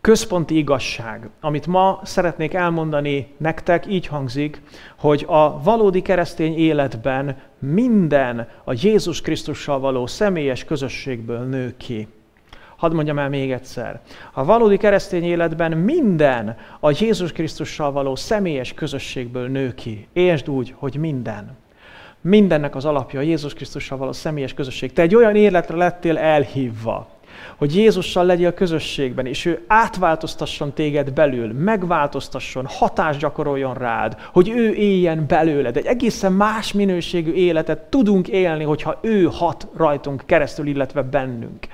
[0.00, 4.62] központi igazság, amit ma szeretnék elmondani nektek, így hangzik,
[4.98, 12.08] hogy a valódi keresztény életben minden a Jézus Krisztussal való személyes közösségből nő ki.
[12.76, 14.00] Hadd mondjam el még egyszer.
[14.32, 20.08] A valódi keresztény életben minden a Jézus Krisztussal való személyes közösségből nő ki.
[20.12, 21.56] Értsd úgy, hogy minden.
[22.20, 24.92] Mindennek az alapja a Jézus Krisztussal való személyes közösség.
[24.92, 27.08] Te egy olyan életre lettél elhívva,
[27.56, 34.74] hogy Jézussal legyél közösségben, és ő átváltoztasson téged belül, megváltoztasson, hatást gyakoroljon rád, hogy ő
[34.74, 35.76] éljen belőled.
[35.76, 41.66] Egy egészen más minőségű életet tudunk élni, hogyha ő hat rajtunk keresztül, illetve bennünk.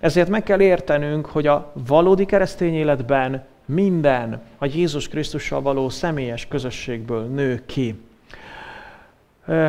[0.00, 6.48] Ezért meg kell értenünk, hogy a valódi keresztény életben minden a Jézus Krisztussal való személyes
[6.48, 8.00] közösségből nő ki.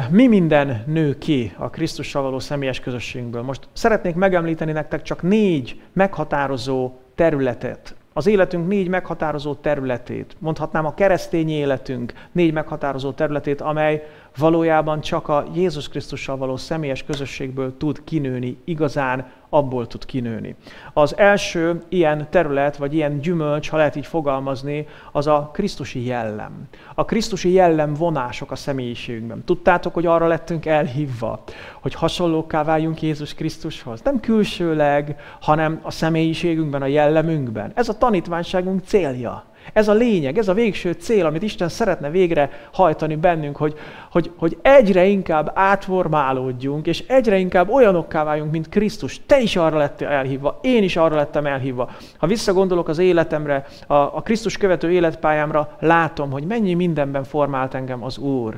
[0.09, 3.41] Mi minden nő ki a Krisztussal való személyes közösségünkből?
[3.41, 7.95] Most szeretnék megemlíteni nektek csak négy meghatározó területet.
[8.13, 15.27] Az életünk négy meghatározó területét, mondhatnám a keresztény életünk négy meghatározó területét, amely valójában csak
[15.27, 20.55] a Jézus Krisztussal való személyes közösségből tud kinőni igazán abból tud kinőni.
[20.93, 26.67] Az első ilyen terület, vagy ilyen gyümölcs, ha lehet így fogalmazni, az a Krisztusi jellem.
[26.95, 29.43] A Krisztusi jellem vonások a személyiségünkben.
[29.45, 31.43] Tudtátok, hogy arra lettünk elhívva,
[31.81, 34.01] hogy hasonlókká váljunk Jézus Krisztushoz.
[34.01, 37.71] Nem külsőleg, hanem a személyiségünkben, a jellemünkben.
[37.75, 39.43] Ez a tanítványságunk célja.
[39.73, 43.75] Ez a lényeg, ez a végső cél, amit Isten szeretne végre hajtani bennünk, hogy,
[44.11, 49.21] hogy, hogy egyre inkább átformálódjunk, és egyre inkább olyanokká váljunk, mint Krisztus.
[49.25, 51.89] Te is arra lettél elhívva, én is arra lettem elhívva.
[52.17, 58.03] Ha visszagondolok az életemre, a, a Krisztus követő életpályámra, látom, hogy mennyi mindenben formált engem
[58.03, 58.55] az Úr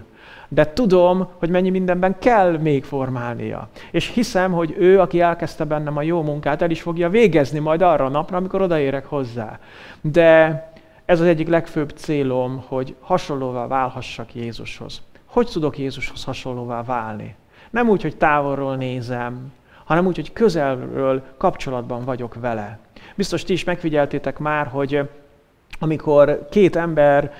[0.53, 3.67] de tudom, hogy mennyi mindenben kell még formálnia.
[3.91, 7.81] És hiszem, hogy ő, aki elkezdte bennem a jó munkát, el is fogja végezni majd
[7.81, 9.59] arra a napra, amikor odaérek hozzá.
[10.01, 10.70] De
[11.11, 15.01] ez az egyik legfőbb célom, hogy hasonlóvá válhassak Jézushoz.
[15.25, 17.35] Hogy tudok Jézushoz hasonlóvá válni?
[17.69, 19.51] Nem úgy, hogy távolról nézem,
[19.83, 22.79] hanem úgy, hogy közelről kapcsolatban vagyok vele.
[23.15, 25.09] Biztos ti is megfigyeltétek már, hogy
[25.79, 27.33] amikor két ember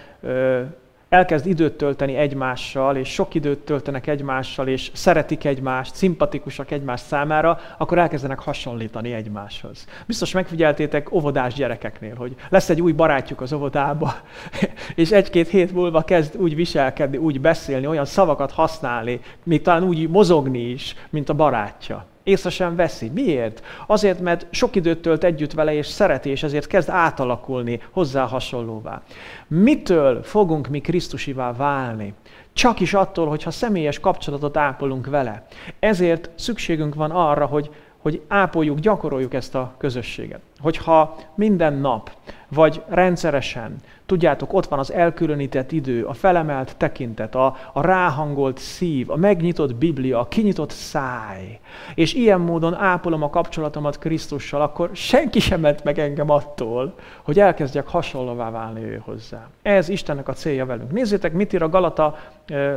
[1.11, 7.59] elkezd időt tölteni egymással, és sok időt töltenek egymással, és szeretik egymást, szimpatikusak egymás számára,
[7.77, 9.87] akkor elkezdenek hasonlítani egymáshoz.
[10.07, 14.13] Biztos megfigyeltétek óvodás gyerekeknél, hogy lesz egy új barátjuk az óvodába,
[14.95, 20.09] és egy-két hét múlva kezd úgy viselkedni, úgy beszélni, olyan szavakat használni, még talán úgy
[20.09, 22.05] mozogni is, mint a barátja.
[22.23, 23.09] Észre sem veszi.
[23.13, 23.63] Miért?
[23.87, 29.01] Azért, mert sok időt tölt együtt vele, és szereti, és ezért kezd átalakulni hozzá hasonlóvá.
[29.47, 32.13] Mitől fogunk mi Krisztusivá válni?
[32.53, 35.45] Csak is attól, hogyha személyes kapcsolatot ápolunk vele.
[35.79, 40.39] Ezért szükségünk van arra, hogy, hogy ápoljuk, gyakoroljuk ezt a közösséget.
[40.59, 42.11] Hogyha minden nap,
[42.53, 43.75] vagy rendszeresen
[44.11, 49.75] Tudjátok, ott van az elkülönített idő, a felemelt tekintet, a, a ráhangolt szív, a megnyitott
[49.75, 51.59] Biblia, a kinyitott száj.
[51.95, 57.39] És ilyen módon ápolom a kapcsolatomat Krisztussal, akkor senki sem ment meg engem attól, hogy
[57.39, 59.47] elkezdjek hasonlóvá válni ő hozzá.
[59.61, 60.91] Ez Istennek a célja velünk.
[60.91, 62.17] Nézzétek, mit ír a Galata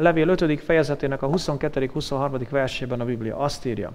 [0.01, 0.61] levél 5.
[0.61, 2.47] fejezetének a 22.-23.
[2.51, 3.37] versében a Biblia.
[3.37, 3.93] Azt írja.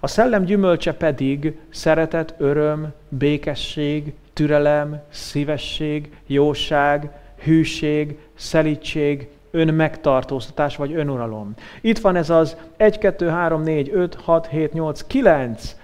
[0.00, 7.10] A szellem gyümölcse pedig szeretet, öröm, békesség, türelem, szívesség, jóság,
[7.42, 11.54] hűség, szelítség, önmegtartóztatás vagy önuralom.
[11.80, 15.76] Itt van ez az 1, 2, 3, 4, 5, 6, 7, 8, 9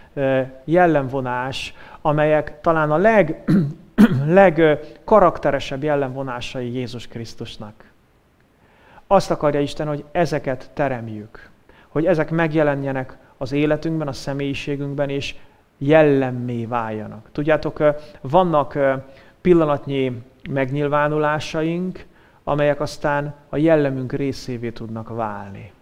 [0.64, 3.44] jellemvonás, amelyek talán a leg,
[4.26, 7.84] legkarakteresebb jellemvonásai Jézus Krisztusnak.
[9.06, 11.50] Azt akarja Isten, hogy ezeket teremjük,
[11.88, 15.34] hogy ezek megjelenjenek az életünkben, a személyiségünkben, és
[15.78, 17.28] jellemmé váljanak.
[17.32, 17.82] Tudjátok,
[18.20, 18.78] vannak
[19.40, 22.04] pillanatnyi megnyilvánulásaink,
[22.44, 25.72] amelyek aztán a jellemünk részévé tudnak válni.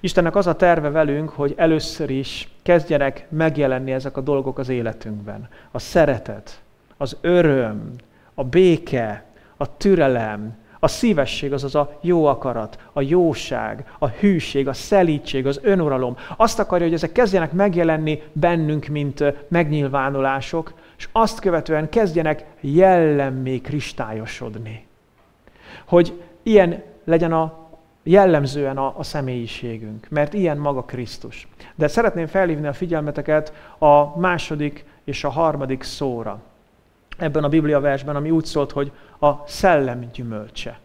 [0.00, 5.48] Istennek az a terve velünk, hogy először is kezdjenek megjelenni ezek a dolgok az életünkben.
[5.70, 6.60] A szeretet,
[6.96, 7.92] az öröm,
[8.34, 9.24] a béke,
[9.56, 15.60] a türelem, a szívesség, azaz a jó akarat, a jóság, a hűség, a szelítség, az
[15.62, 16.16] önuralom.
[16.36, 24.86] Azt akarja, hogy ezek kezdjenek megjelenni bennünk, mint megnyilvánulások, és azt követően kezdjenek jellemmé kristályosodni.
[25.84, 27.68] Hogy ilyen legyen a
[28.02, 31.48] jellemzően a, a személyiségünk, mert ilyen maga Krisztus.
[31.74, 36.40] De szeretném felhívni a figyelmeteket a második és a harmadik szóra
[37.20, 40.78] ebben a Biblia versben, ami úgy szólt, hogy a szellem gyümölcse.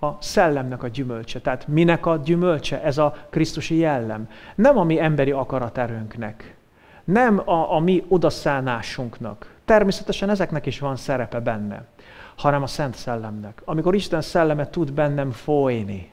[0.00, 1.40] A szellemnek a gyümölcse.
[1.40, 2.82] Tehát minek a gyümölcse?
[2.82, 4.28] Ez a Krisztusi jellem.
[4.54, 6.56] Nem a mi emberi akaraterőnknek.
[7.04, 9.54] Nem a, a mi odaszánásunknak.
[9.64, 11.84] Természetesen ezeknek is van szerepe benne,
[12.36, 13.62] hanem a Szent Szellemnek.
[13.64, 16.12] Amikor Isten szelleme tud bennem folyni.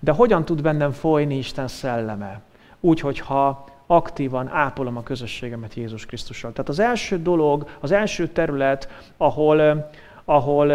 [0.00, 2.40] De hogyan tud bennem folyni Isten szelleme?
[2.80, 6.52] Úgy, hogyha aktívan ápolom a közösségemet Jézus Krisztussal.
[6.52, 9.88] Tehát az első dolog, az első terület, ahol
[10.28, 10.70] ahol,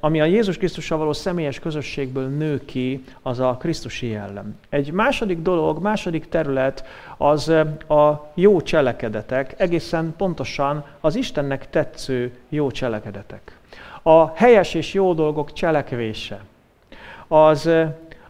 [0.00, 4.58] ami a Jézus Krisztussal való személyes közösségből nő ki, az a Krisztusi jellem.
[4.68, 6.84] Egy második dolog, második terület
[7.16, 7.48] az
[7.88, 13.58] a jó cselekedetek, egészen pontosan az Istennek tetsző jó cselekedetek.
[14.02, 16.40] A helyes és jó dolgok cselekvése,
[17.28, 17.70] az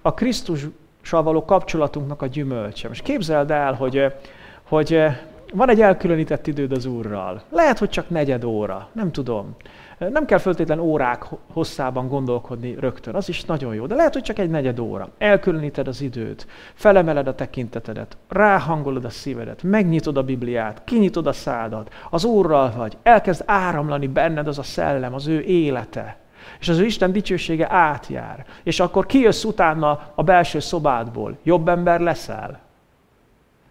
[0.02, 0.72] a Krisztussal
[1.20, 2.88] való kapcsolatunknak a gyümölcse.
[2.88, 4.04] Most képzeld el, hogy,
[4.68, 5.02] hogy
[5.54, 7.42] van egy elkülönített időd az Úrral.
[7.50, 9.56] Lehet, hogy csak negyed óra, nem tudom.
[9.98, 14.38] Nem kell föltétlen órák hosszában gondolkodni rögtön, az is nagyon jó, de lehet, hogy csak
[14.38, 15.08] egy negyed óra.
[15.18, 21.92] Elkülöníted az időt, felemeled a tekintetedet, ráhangolod a szívedet, megnyitod a Bibliát, kinyitod a szádat,
[22.10, 26.16] az Úrral vagy, elkezd áramlani benned az a szellem, az ő élete.
[26.60, 28.46] És az ő Isten dicsősége átjár.
[28.62, 31.38] És akkor kijössz utána a belső szobádból.
[31.42, 32.60] Jobb ember leszel?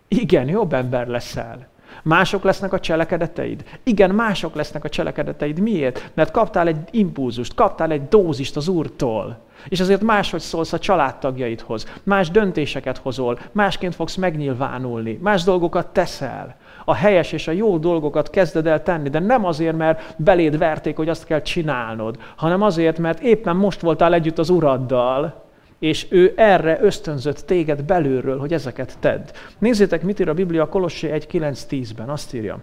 [0.07, 1.69] Igen, jobb ember leszel.
[2.03, 3.63] Mások lesznek a cselekedeteid?
[3.83, 5.59] Igen, mások lesznek a cselekedeteid.
[5.59, 6.11] Miért?
[6.13, 9.39] Mert kaptál egy impulzust, kaptál egy dózist az Úrtól.
[9.67, 16.55] És azért máshogy szólsz a családtagjaidhoz, más döntéseket hozol, másként fogsz megnyilvánulni, más dolgokat teszel.
[16.91, 20.95] A helyes és a jó dolgokat kezded el tenni, de nem azért, mert beléd verték,
[20.95, 25.43] hogy azt kell csinálnod, hanem azért, mert éppen most voltál együtt az Uraddal,
[25.79, 29.21] és ő erre ösztönzött téged belülről, hogy ezeket tedd.
[29.57, 32.59] Nézzétek, mit ír a Biblia Kolossé 1.9.10-ben, azt írja.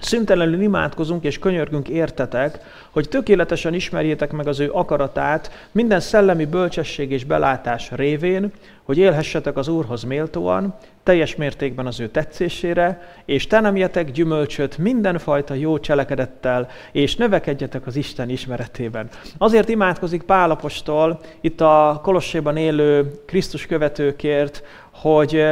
[0.00, 2.58] Szüntelenül imádkozunk és könyörgünk értetek,
[2.90, 9.56] hogy tökéletesen ismerjétek meg az ő akaratát, minden szellemi bölcsesség és belátás révén, hogy élhessetek
[9.56, 17.16] az Úrhoz méltóan, teljes mértékben az ő tetszésére, és tenemjetek gyümölcsöt mindenfajta jó cselekedettel, és
[17.16, 19.08] növekedjetek az Isten ismeretében.
[19.38, 25.44] Azért imádkozik Pálapostól itt a Kolosséban élő Krisztus követőkért, hogy,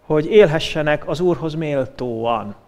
[0.00, 2.61] hogy élhessenek az Úrhoz méltóan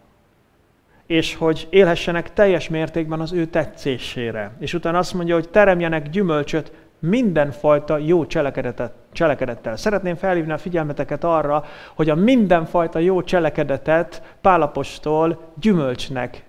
[1.06, 4.56] és hogy élhessenek teljes mértékben az ő tetszésére.
[4.58, 9.76] És utána azt mondja, hogy teremjenek gyümölcsöt mindenfajta jó cselekedetet, cselekedettel.
[9.76, 11.64] Szeretném felhívni a figyelmeteket arra,
[11.94, 16.44] hogy a mindenfajta jó cselekedetet Pálapostól gyümölcsnek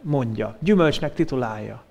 [0.00, 1.84] mondja, gyümölcsnek titulálja.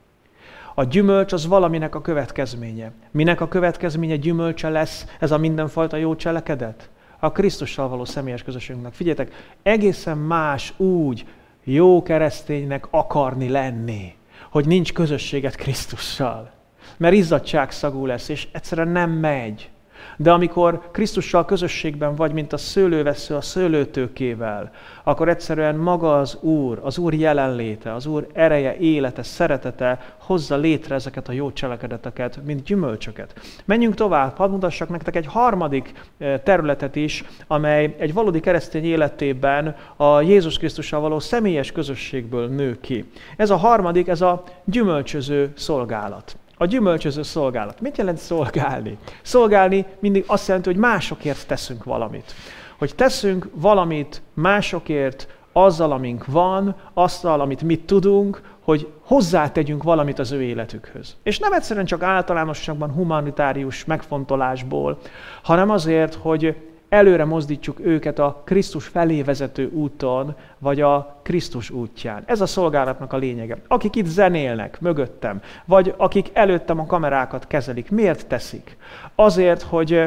[0.76, 2.91] A gyümölcs az valaminek a következménye.
[3.12, 6.89] Minek a következménye gyümölcse lesz ez a mindenfajta jó cselekedet?
[7.20, 8.94] A Krisztussal való személyes közösségünknek.
[8.94, 9.32] Figyeljetek,
[9.63, 11.26] egészen más úgy
[11.65, 14.13] jó kereszténynek akarni lenni,
[14.51, 16.51] hogy nincs közösséget Krisztussal.
[16.97, 19.69] Mert izzadságszagú lesz, és egyszerűen nem megy.
[20.18, 24.72] De amikor Krisztussal közösségben vagy, mint a szőlővesző a szőlőtőkével,
[25.04, 30.96] akkor egyszerűen maga az Úr, az Úr jelenléte, az Úr ereje, élete, szeretete hozza létre
[30.96, 33.34] ezeket a jó cselekedeteket, mint gyümölcsöket.
[33.65, 39.76] Menjünk tovább, hadd mutassak nektek egy harmadik eh, területet is, amely egy valódi keresztény életében
[39.96, 43.12] a Jézus Krisztussal való személyes közösségből nő ki.
[43.38, 46.38] Ez a harmadik, ez a gyümölcsöző szolgálat.
[46.58, 47.82] A gyümölcsöző szolgálat.
[47.82, 48.98] Mit jelent szolgálni?
[49.22, 52.34] Szolgálni mindig azt jelenti, hogy másokért teszünk valamit.
[52.78, 60.32] Hogy teszünk valamit másokért, azzal, amink van, azzal, amit mit tudunk, hogy hozzátegyünk valamit az
[60.32, 61.15] ő életükhöz.
[61.24, 64.98] És nem egyszerűen csak általánosságban humanitárius megfontolásból,
[65.44, 66.56] hanem azért, hogy
[66.95, 72.23] előre mozdítsuk őket a Krisztus felé vezető úton, vagy a Krisztus útján.
[72.25, 73.58] Ez a szolgálatnak a lényege.
[73.67, 78.77] Akik itt zenélnek mögöttem, vagy akik előttem a kamerákat kezelik, miért teszik?
[79.15, 80.05] Azért, hogy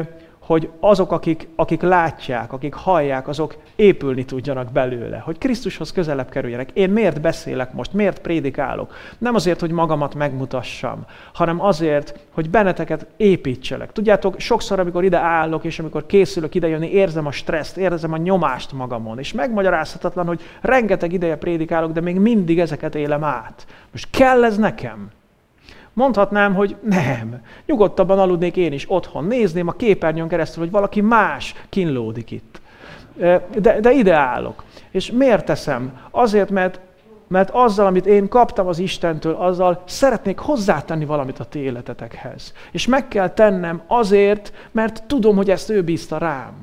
[0.49, 6.69] hogy azok, akik, akik látják, akik hallják, azok épülni tudjanak belőle, hogy Krisztushoz közelebb kerüljenek.
[6.73, 8.93] Én miért beszélek most, miért prédikálok?
[9.17, 13.91] Nem azért, hogy magamat megmutassam, hanem azért, hogy benneteket építselek.
[13.91, 18.17] Tudjátok, sokszor, amikor ide állok, és amikor készülök ide jönni, érzem a stresszt, érzem a
[18.17, 23.65] nyomást magamon, és megmagyarázhatatlan, hogy rengeteg ideje prédikálok, de még mindig ezeket élem át.
[23.91, 25.09] Most kell ez nekem?
[25.99, 31.55] Mondhatnám, hogy nem, nyugodtabban aludnék én is otthon, nézném a képernyőn keresztül, hogy valaki más
[31.69, 32.61] kínlódik itt.
[33.55, 34.63] De, de ide állok.
[34.91, 35.99] És miért teszem?
[36.11, 36.79] Azért, mert,
[37.27, 42.53] mert azzal, amit én kaptam az Istentől, azzal szeretnék hozzátenni valamit a ti életetekhez.
[42.71, 46.53] És meg kell tennem azért, mert tudom, hogy ezt ő bízta rám.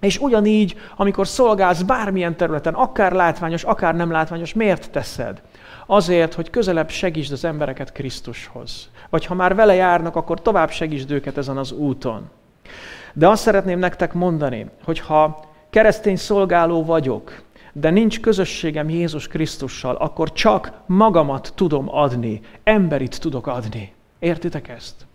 [0.00, 5.42] És ugyanígy, amikor szolgálsz bármilyen területen, akár látványos, akár nem látványos, miért teszed?
[5.86, 8.90] Azért, hogy közelebb segítsd az embereket Krisztushoz.
[9.10, 12.30] Vagy ha már vele járnak, akkor tovább segítsd őket ezen az úton.
[13.12, 17.42] De azt szeretném nektek mondani, hogy ha keresztény szolgáló vagyok,
[17.72, 23.92] de nincs közösségem Jézus Krisztussal, akkor csak magamat tudom adni, emberit tudok adni.
[24.18, 25.06] Értitek ezt?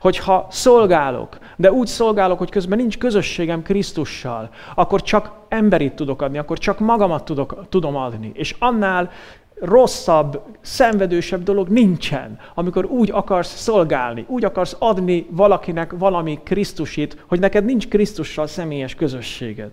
[0.00, 6.38] Hogyha szolgálok, de úgy szolgálok, hogy közben nincs közösségem Krisztussal, akkor csak emberit tudok adni,
[6.38, 8.30] akkor csak magamat tudok, tudom adni.
[8.34, 9.10] És annál
[9.60, 17.40] rosszabb, szenvedősebb dolog nincsen, amikor úgy akarsz szolgálni, úgy akarsz adni valakinek valami Krisztusit, hogy
[17.40, 19.70] neked nincs Krisztussal személyes közösséged.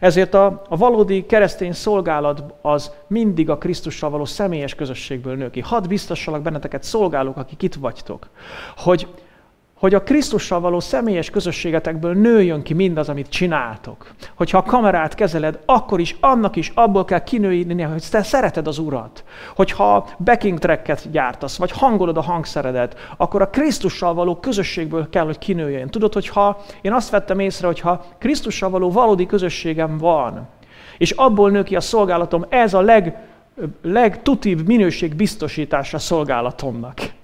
[0.00, 5.60] Ezért a, a valódi keresztény szolgálat az mindig a Krisztussal való személyes közösségből nő ki.
[5.60, 8.28] Hadd biztossalak benneteket, szolgálók, akik itt vagytok,
[8.76, 9.06] hogy
[9.78, 14.10] hogy a Krisztussal való személyes közösségetekből nőjön ki mindaz, amit csináltok.
[14.34, 18.78] Hogyha a kamerát kezeled, akkor is annak is abból kell kinőni, hogy te szereted az
[18.78, 19.24] Urat.
[19.54, 25.38] Hogyha backing tracket gyártasz, vagy hangolod a hangszeredet, akkor a Krisztussal való közösségből kell, hogy
[25.38, 25.88] kinőjön.
[25.88, 30.48] Tudod, hogyha én azt vettem észre, hogyha Krisztussal való valódi közösségem van,
[30.98, 33.16] és abból nő ki a szolgálatom, ez a leg,
[33.82, 37.15] legtutibb minőség biztosítása szolgálatomnak.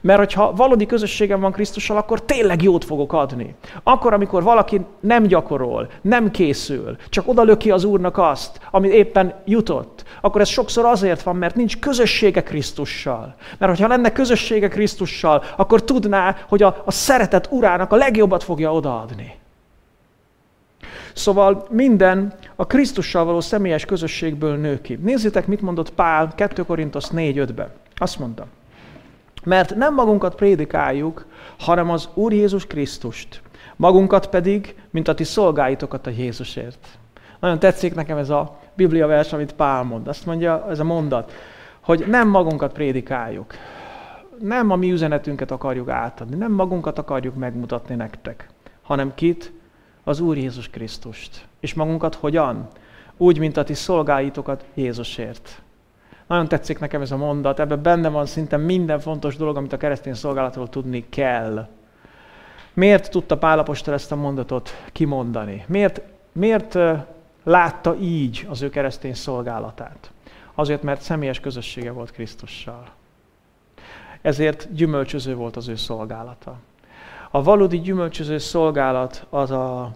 [0.00, 3.54] Mert hogyha valódi közösségem van Krisztussal, akkor tényleg jót fogok adni.
[3.82, 9.34] Akkor, amikor valaki nem gyakorol, nem készül, csak oda löki az Úrnak azt, ami éppen
[9.44, 13.34] jutott, akkor ez sokszor azért van, mert nincs közössége Krisztussal.
[13.58, 18.72] Mert hogyha lenne közössége Krisztussal, akkor tudná, hogy a, a szeretet Urának a legjobbat fogja
[18.72, 19.38] odaadni.
[21.12, 24.98] Szóval minden a Krisztussal való személyes közösségből nő ki.
[25.02, 27.70] Nézzétek, mit mondott Pál 2 Korintos 4.5-ben.
[27.96, 28.46] Azt mondta,
[29.44, 31.26] mert nem magunkat prédikáljuk,
[31.58, 33.42] hanem az Úr Jézus Krisztust.
[33.76, 36.98] Magunkat pedig, mint a ti szolgáitokat a Jézusért.
[37.40, 40.08] Nagyon tetszik nekem ez a Biblia vers, amit Pál mond.
[40.08, 41.32] Azt mondja, ez a mondat,
[41.80, 43.54] hogy nem magunkat prédikáljuk.
[44.38, 48.48] Nem a mi üzenetünket akarjuk átadni, nem magunkat akarjuk megmutatni nektek,
[48.82, 49.52] hanem kit?
[50.04, 51.46] Az Úr Jézus Krisztust.
[51.60, 52.68] És magunkat hogyan?
[53.16, 55.62] Úgy, mint a ti szolgáitokat Jézusért.
[56.30, 59.76] Nagyon tetszik nekem ez a mondat, ebben benne van szinte minden fontos dolog, amit a
[59.76, 61.68] keresztény szolgálatról tudni kell.
[62.74, 65.64] Miért tudta Pálapostól ezt a mondatot kimondani?
[65.68, 66.00] Miért,
[66.32, 66.78] miért
[67.42, 70.10] látta így az ő keresztény szolgálatát?
[70.54, 72.88] Azért, mert személyes közössége volt Krisztussal.
[74.22, 76.56] Ezért gyümölcsöző volt az ő szolgálata.
[77.30, 79.90] A valódi gyümölcsöző szolgálat az a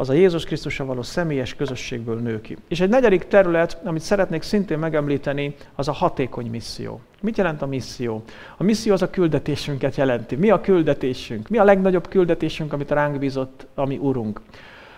[0.00, 2.56] az a Jézus Krisztusra való személyes közösségből nő ki.
[2.68, 7.00] És egy negyedik terület, amit szeretnék szintén megemlíteni, az a hatékony misszió.
[7.20, 8.22] Mit jelent a misszió?
[8.56, 10.36] A misszió az a küldetésünket jelenti.
[10.36, 11.48] Mi a küldetésünk?
[11.48, 14.40] Mi a legnagyobb küldetésünk, amit ránk bízott a mi Urunk?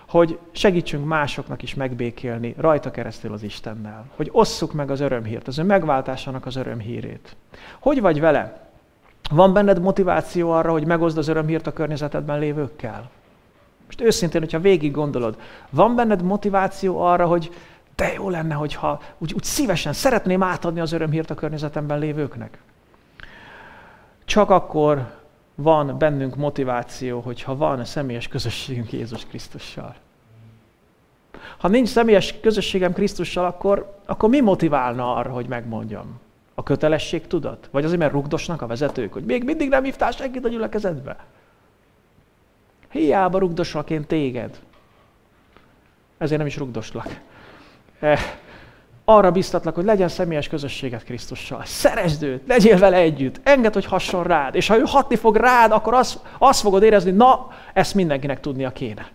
[0.09, 4.05] Hogy segítsünk másoknak is megbékélni rajta keresztül az Istennel.
[4.16, 7.36] Hogy osszuk meg az örömhírt, az ő megváltásának az örömhírét.
[7.78, 8.70] Hogy vagy vele?
[9.30, 13.11] Van benned motiváció arra, hogy megozd az örömhírt a környezetedben lévőkkel?
[13.93, 15.36] Most őszintén, hogyha végig gondolod,
[15.70, 17.51] van benned motiváció arra, hogy
[17.97, 22.59] de jó lenne, hogyha úgy, úgy szívesen szeretném átadni az örömhírt a környezetemben lévőknek.
[24.24, 25.14] Csak akkor
[25.55, 29.95] van bennünk motiváció, hogyha van személyes közösségünk Jézus Krisztussal.
[31.59, 36.20] Ha nincs személyes közösségem Krisztussal, akkor, akkor mi motiválna arra, hogy megmondjam?
[36.55, 37.68] A kötelesség tudat?
[37.70, 41.16] Vagy azért, mert rugdosnak a vezetők, hogy még mindig nem hívtál senkit a gyülekezetbe?
[42.93, 44.61] Hiába rugdoslak én téged.
[46.18, 47.20] Ezért nem is rugdoslak.
[48.01, 48.20] Eh,
[49.05, 51.62] arra biztatlak, hogy legyen személyes közösséget Krisztussal.
[51.64, 54.55] Szeresd őt, legyél vele együtt, enged, hogy hasson rád.
[54.55, 58.70] És ha ő hatni fog rád, akkor azt, azt fogod érezni, na, ezt mindenkinek tudnia
[58.70, 59.11] kéne.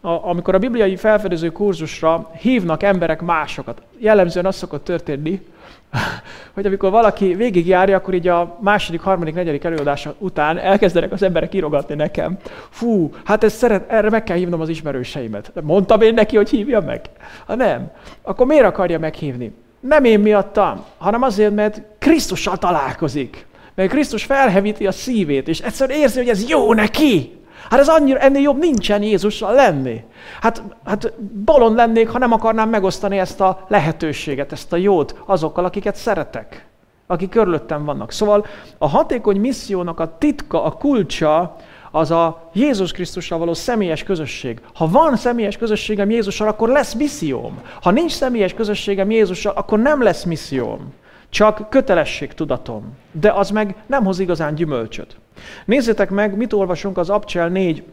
[0.00, 5.46] A, amikor a bibliai felfedező kurzusra hívnak emberek másokat, jellemzően az szokott történni,
[6.54, 11.54] hogy amikor valaki végigjárja, akkor így a második, harmadik, negyedik előadása után elkezdenek az emberek
[11.54, 12.38] írogatni nekem.
[12.70, 15.52] Fú, hát ez szeret, erre meg kell hívnom az ismerőseimet.
[15.62, 17.00] Mondtam én neki, hogy hívja meg?
[17.46, 17.90] Ha nem,
[18.22, 19.52] akkor miért akarja meghívni?
[19.80, 23.46] Nem én miattam, hanem azért, mert Krisztussal találkozik.
[23.74, 27.39] Mert Krisztus felhevíti a szívét, és egyszerűen érzi, hogy ez jó neki.
[27.70, 30.04] Hát ez annyira, ennél jobb nincsen Jézussal lenni.
[30.40, 31.12] Hát, hát
[31.44, 36.66] bolond lennék, ha nem akarnám megosztani ezt a lehetőséget, ezt a jót azokkal, akiket szeretek,
[37.06, 38.12] akik körülöttem vannak.
[38.12, 38.46] Szóval
[38.78, 41.56] a hatékony missziónak a titka, a kulcsa
[41.90, 44.60] az a Jézus Krisztussal való személyes közösség.
[44.74, 47.60] Ha van személyes közösségem Jézussal, akkor lesz misszióm.
[47.82, 50.92] Ha nincs személyes közösségem Jézussal, akkor nem lesz misszióm.
[51.30, 52.96] Csak kötelességtudatom.
[53.12, 55.16] De az meg nem hoz igazán gyümölcsöt.
[55.64, 57.84] Nézzétek meg, mit olvasunk az Abcsel 4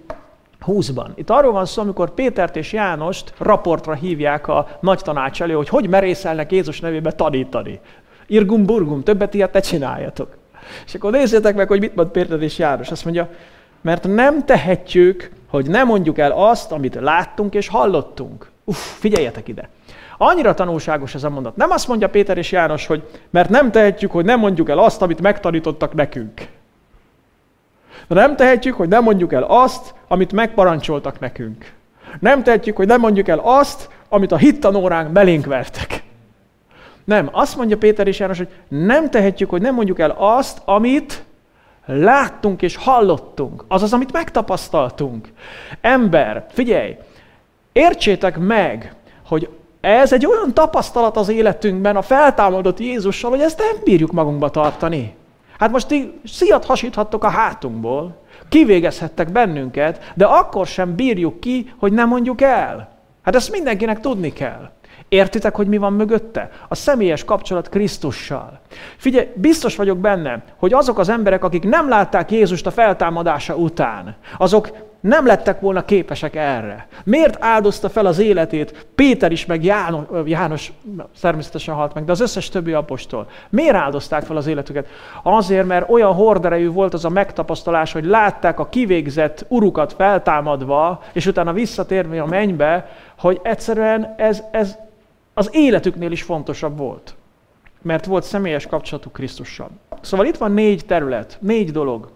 [0.66, 1.08] 20-ban.
[1.16, 5.70] Itt arról van szó, amikor Pétert és Jánost raportra hívják a nagy tanács elő, hogy
[5.70, 7.80] hogy merészelnek Jézus nevébe tanítani.
[8.28, 10.38] Irgum burgum, többet ilyet ne csináljatok.
[10.86, 12.92] És akkor nézzétek meg, hogy mit mond Péter és János.
[12.92, 13.30] Azt mondja,
[13.82, 18.50] mert nem tehetjük, hogy nem mondjuk el azt, amit láttunk és hallottunk.
[18.64, 19.70] Uff, figyeljetek ide.
[20.18, 21.56] Annyira tanulságos ez a mondat.
[21.56, 25.02] Nem azt mondja Péter és János, hogy mert nem tehetjük, hogy nem mondjuk el azt,
[25.02, 26.48] amit megtanítottak nekünk.
[28.08, 31.72] De nem tehetjük, hogy nem mondjuk el azt, amit megparancsoltak nekünk.
[32.20, 36.04] Nem tehetjük, hogy nem mondjuk el azt, amit a hittanóránk belénk vertek.
[37.04, 41.24] Nem, azt mondja Péter és János, hogy nem tehetjük, hogy nem mondjuk el azt, amit
[41.86, 43.66] láttunk és hallottunk.
[43.68, 45.28] Azaz, amit megtapasztaltunk.
[45.82, 46.98] Ember, figyelj,
[47.72, 48.96] értsétek meg,
[49.26, 49.50] hogy
[49.88, 55.16] ez egy olyan tapasztalat az életünkben a feltámadott Jézussal, hogy ezt nem bírjuk magunkba tartani.
[55.60, 61.94] Hát most ti szíjat hasíthattok a hátunkból, kivégezhettek bennünket, de akkor sem bírjuk ki, hogy
[61.94, 62.90] nem mondjuk el.
[63.22, 64.70] Hát ezt mindenkinek tudni kell.
[65.10, 66.50] Értitek, hogy mi van mögötte?
[66.68, 68.60] A személyes kapcsolat Krisztussal.
[68.98, 74.16] Figyelj, biztos vagyok benne, hogy azok az emberek, akik nem látták Jézust a feltámadása után,
[74.38, 74.70] azok
[75.00, 76.88] nem lettek volna képesek erre.
[77.04, 80.72] Miért áldozta fel az életét Péter is, meg János, János
[81.22, 83.28] természetesen halt meg, de az összes többi apostol?
[83.50, 84.88] Miért áldozták fel az életüket?
[85.24, 91.26] Azért, mert olyan horderejű volt az a megtapasztalás, hogy látták a kivégzett urukat feltámadva, és
[91.26, 94.78] utána visszatérni a mennybe, hogy egyszerűen ez, ez
[95.34, 97.16] az életüknél is fontosabb volt.
[97.82, 99.70] Mert volt személyes kapcsolatuk Krisztussal.
[100.02, 102.10] Szóval itt van négy terület, négy dolog,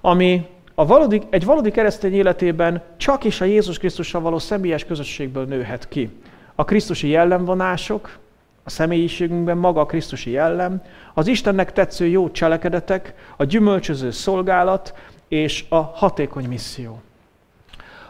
[0.00, 5.44] ami a valódi, egy valódi keresztény életében csak is a Jézus Krisztussal való személyes közösségből
[5.44, 6.10] nőhet ki.
[6.54, 8.18] A Krisztusi jellemvonások,
[8.64, 10.82] a személyiségünkben maga a Krisztusi jellem,
[11.14, 14.94] az Istennek tetsző jó cselekedetek, a gyümölcsöző szolgálat
[15.28, 17.00] és a hatékony misszió.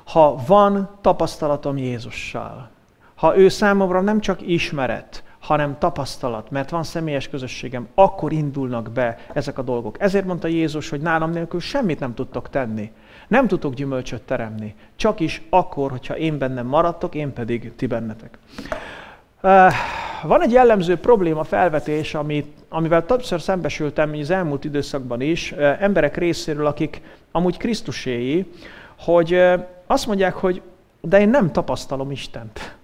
[0.05, 2.71] Ha van tapasztalatom Jézussal,
[3.15, 9.19] ha ő számomra nem csak ismeret, hanem tapasztalat, mert van személyes közösségem, akkor indulnak be
[9.33, 10.01] ezek a dolgok.
[10.01, 12.91] Ezért mondta Jézus, hogy nálam nélkül semmit nem tudtok tenni.
[13.29, 14.75] Nem tudok gyümölcsöt teremni.
[14.97, 18.39] Csak is akkor, hogyha én bennem maradtok, én pedig ti bennetek.
[20.23, 26.67] Van egy jellemző probléma felvetés, amit, amivel többször szembesültem az elmúlt időszakban is, emberek részéről,
[26.67, 28.53] akik amúgy Krisztuséi,
[28.99, 29.43] hogy
[29.87, 30.63] azt mondják, hogy
[31.01, 32.77] de én nem tapasztalom Istent.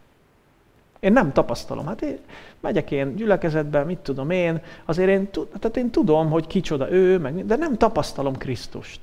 [1.01, 1.87] Én nem tapasztalom.
[1.87, 2.19] Hát én
[2.61, 7.47] megyek én gyülekezetben, mit tudom én, azért én, tehát én tudom, hogy kicsoda ő, meg,
[7.47, 9.01] de nem tapasztalom Krisztust.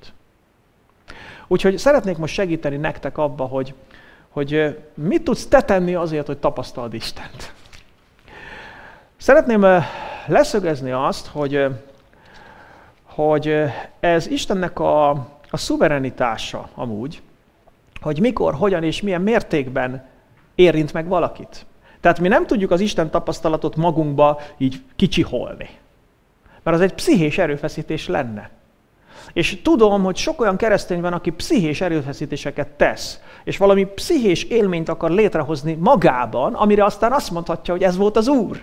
[1.47, 3.73] Úgyhogy szeretnék most segíteni nektek abba, hogy,
[4.29, 7.53] hogy mit tudsz te tenni azért, hogy tapasztald Istent.
[9.17, 9.65] Szeretném
[10.27, 11.65] leszögezni azt, hogy,
[13.03, 13.63] hogy
[13.99, 15.09] ez Istennek a,
[15.49, 17.21] a szuverenitása amúgy,
[18.01, 20.07] hogy mikor, hogyan és milyen mértékben
[20.55, 21.65] érint meg valakit.
[22.05, 25.69] Tehát mi nem tudjuk az Isten tapasztalatot magunkba így kicsiholni.
[26.63, 28.49] Mert az egy pszichés erőfeszítés lenne.
[29.33, 34.89] És tudom, hogy sok olyan keresztény van, aki pszichés erőfeszítéseket tesz, és valami pszichés élményt
[34.89, 38.61] akar létrehozni magában, amire aztán azt mondhatja, hogy ez volt az Úr.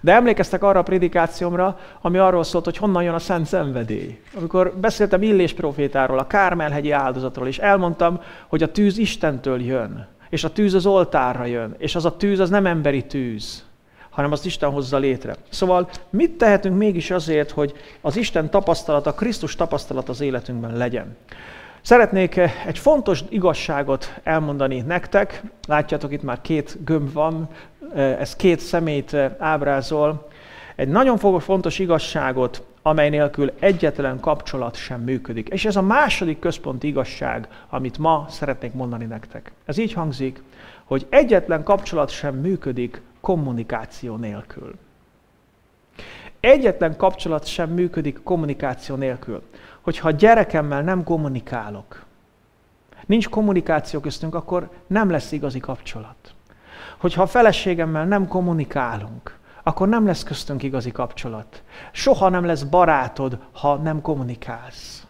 [0.00, 4.20] De emlékeztek arra a prédikációmra, ami arról szólt, hogy honnan jön a szent szenvedély.
[4.36, 10.44] Amikor beszéltem Illés profétáról, a Kármelhegyi áldozatról, és elmondtam, hogy a tűz Istentől jön és
[10.44, 13.64] a tűz az oltárra jön, és az a tűz az nem emberi tűz,
[14.10, 15.36] hanem azt Isten hozza létre.
[15.48, 21.16] Szóval mit tehetünk mégis azért, hogy az Isten tapasztalata, Krisztus tapasztalat az életünkben legyen?
[21.80, 25.42] Szeretnék egy fontos igazságot elmondani nektek.
[25.68, 27.48] Látjátok, itt már két gömb van,
[27.94, 30.28] ez két szemét ábrázol.
[30.76, 35.48] Egy nagyon fontos igazságot amely nélkül egyetlen kapcsolat sem működik.
[35.48, 39.52] És ez a második központi igazság, amit ma szeretnék mondani nektek.
[39.64, 40.42] Ez így hangzik,
[40.84, 44.74] hogy egyetlen kapcsolat sem működik kommunikáció nélkül.
[46.40, 49.42] Egyetlen kapcsolat sem működik kommunikáció nélkül.
[49.80, 52.04] Hogyha a gyerekemmel nem kommunikálok,
[53.06, 56.34] nincs kommunikáció köztünk, akkor nem lesz igazi kapcsolat.
[56.96, 59.37] Hogyha a feleségemmel nem kommunikálunk,
[59.68, 61.62] akkor nem lesz köztünk igazi kapcsolat.
[61.92, 65.06] Soha nem lesz barátod, ha nem kommunikálsz.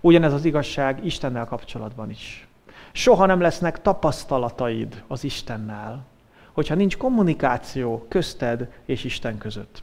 [0.00, 2.48] Ugyanez az igazság Istennel kapcsolatban is.
[2.92, 6.04] Soha nem lesznek tapasztalataid az Istennel,
[6.52, 9.82] hogyha nincs kommunikáció közted és Isten között.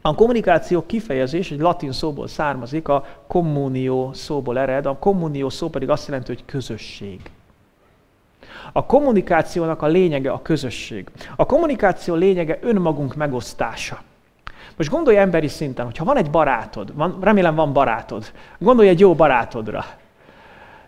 [0.00, 5.90] A kommunikáció kifejezés egy latin szóból származik, a communio szóból ered, a communio szó pedig
[5.90, 7.30] azt jelenti, hogy közösség.
[8.72, 11.08] A kommunikációnak a lényege a közösség.
[11.36, 13.98] A kommunikáció lényege önmagunk megosztása.
[14.76, 19.14] Most gondolj emberi szinten, hogyha van egy barátod, van, remélem van barátod, gondolj egy jó
[19.14, 19.84] barátodra,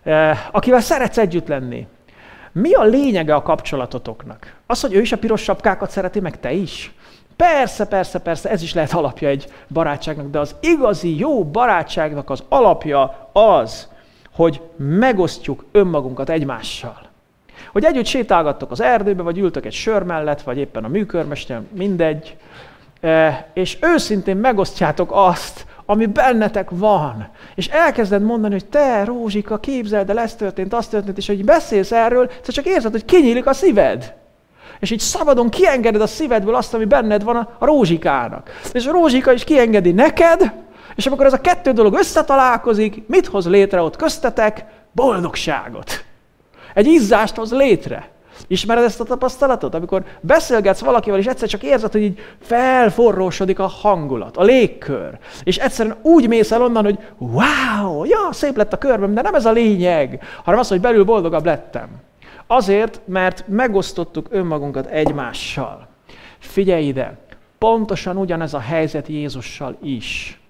[0.03, 1.87] eh, akivel szeretsz együtt lenni.
[2.51, 4.55] Mi a lényege a kapcsolatotoknak?
[4.65, 6.93] Az, hogy ő is a piros sapkákat szereti, meg te is?
[7.35, 12.43] Persze, persze, persze, ez is lehet alapja egy barátságnak, de az igazi jó barátságnak az
[12.49, 13.87] alapja az,
[14.31, 17.10] hogy megosztjuk önmagunkat egymással.
[17.71, 22.35] Hogy együtt sétálgattok az erdőbe, vagy ültök egy sör mellett, vagy éppen a műkörmester, mindegy,
[23.01, 27.27] e, és őszintén megosztjátok azt, ami bennetek van.
[27.55, 31.91] És elkezded mondani, hogy te, Rózsika, képzeld el, ez történt, az történt, és hogy beszélsz
[31.91, 34.13] erről, csak érzed, hogy kinyílik a szíved.
[34.79, 38.49] És így szabadon kiengeded a szívedből azt, ami benned van a rózsikának.
[38.71, 40.53] És a rózsika is kiengedi neked,
[40.95, 44.65] és amikor ez a kettő dolog összetalálkozik, mit hoz létre ott köztetek?
[44.91, 46.03] Boldogságot.
[46.73, 48.09] Egy izzást hoz létre.
[48.47, 49.73] Ismered ezt a tapasztalatot?
[49.73, 55.17] Amikor beszélgetsz valakivel, és egyszer csak érzed, hogy így felforrósodik a hangulat, a légkör.
[55.43, 59.35] És egyszerűen úgy mész el onnan, hogy wow, ja, szép lett a körben, de nem
[59.35, 61.89] ez a lényeg, hanem az, hogy belül boldogabb lettem.
[62.47, 65.87] Azért, mert megosztottuk önmagunkat egymással.
[66.39, 67.17] Figyelj ide,
[67.57, 70.40] pontosan ugyanez a helyzet Jézussal is.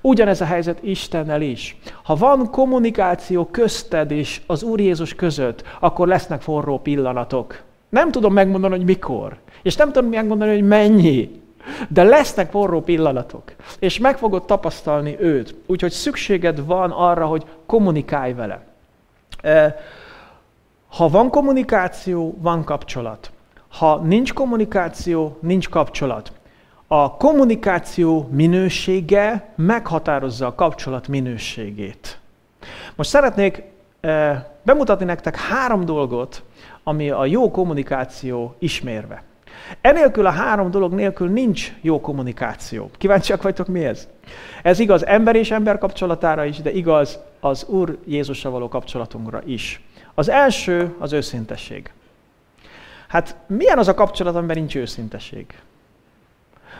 [0.00, 1.76] Ugyanez a helyzet Istennel is.
[2.02, 7.62] Ha van kommunikáció közted és az Úr Jézus között, akkor lesznek forró pillanatok.
[7.88, 9.36] Nem tudom megmondani, hogy mikor.
[9.62, 11.40] És nem tudom megmondani, hogy mennyi.
[11.88, 13.42] De lesznek forró pillanatok.
[13.78, 15.54] És meg fogod tapasztalni őt.
[15.66, 18.64] Úgyhogy szükséged van arra, hogy kommunikálj vele.
[20.88, 23.30] Ha van kommunikáció, van kapcsolat.
[23.68, 26.32] Ha nincs kommunikáció, nincs kapcsolat.
[26.88, 32.18] A kommunikáció minősége meghatározza a kapcsolat minőségét.
[32.94, 33.62] Most szeretnék
[34.00, 36.42] eh, bemutatni nektek három dolgot,
[36.82, 39.22] ami a jó kommunikáció ismérve.
[39.80, 42.90] Enélkül a három dolog nélkül nincs jó kommunikáció.
[42.98, 44.08] Kíváncsiak vagytok mi ez?
[44.62, 49.82] Ez igaz ember és ember kapcsolatára is, de igaz az Úr Jézusra való kapcsolatunkra is.
[50.14, 51.92] Az első az őszintesség.
[53.08, 55.46] Hát milyen az a kapcsolat, amiben nincs őszintesség?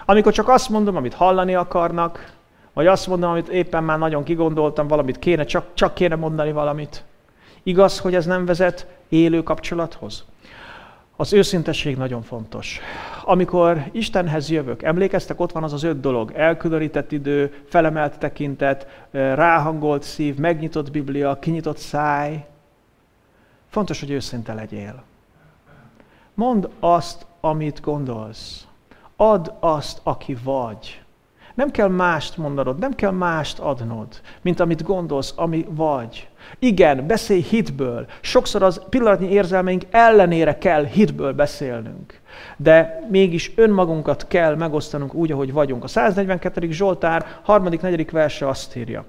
[0.09, 2.33] Amikor csak azt mondom, amit hallani akarnak,
[2.73, 7.05] vagy azt mondom, amit éppen már nagyon kigondoltam, valamit kéne, csak, csak kéne mondani valamit.
[7.63, 10.25] Igaz, hogy ez nem vezet élő kapcsolathoz?
[11.17, 12.81] Az őszintesség nagyon fontos.
[13.25, 20.03] Amikor Istenhez jövök, emlékeztek, ott van az az öt dolog, elkülönített idő, felemelt tekintet, ráhangolt
[20.03, 22.47] szív, megnyitott Biblia, kinyitott száj.
[23.69, 25.03] Fontos, hogy őszinte legyél.
[26.35, 28.66] Mondd azt, amit gondolsz.
[29.17, 31.01] Add azt, aki vagy.
[31.55, 34.07] Nem kell mást mondanod, nem kell mást adnod,
[34.43, 36.29] mint amit gondolsz, ami vagy.
[36.59, 38.07] Igen, beszélj hitből.
[38.21, 42.21] Sokszor az pillanatnyi érzelmeink ellenére kell hitből beszélnünk.
[42.57, 45.85] De mégis önmagunkat kell megosztanunk úgy, ahogy vagyunk.
[45.85, 46.71] A 142.
[46.71, 48.09] Zsoltár 3.-4.
[48.11, 49.05] verse azt írja.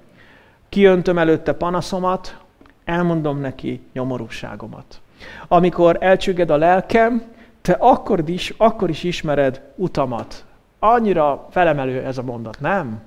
[0.68, 2.36] Kiöntöm előtte panaszomat,
[2.84, 5.00] elmondom neki nyomorúságomat.
[5.48, 7.22] Amikor elcsügged a lelkem,
[7.68, 10.44] te akkor is, akkor is ismered utamat.
[10.78, 13.00] Annyira felemelő ez a mondat, nem?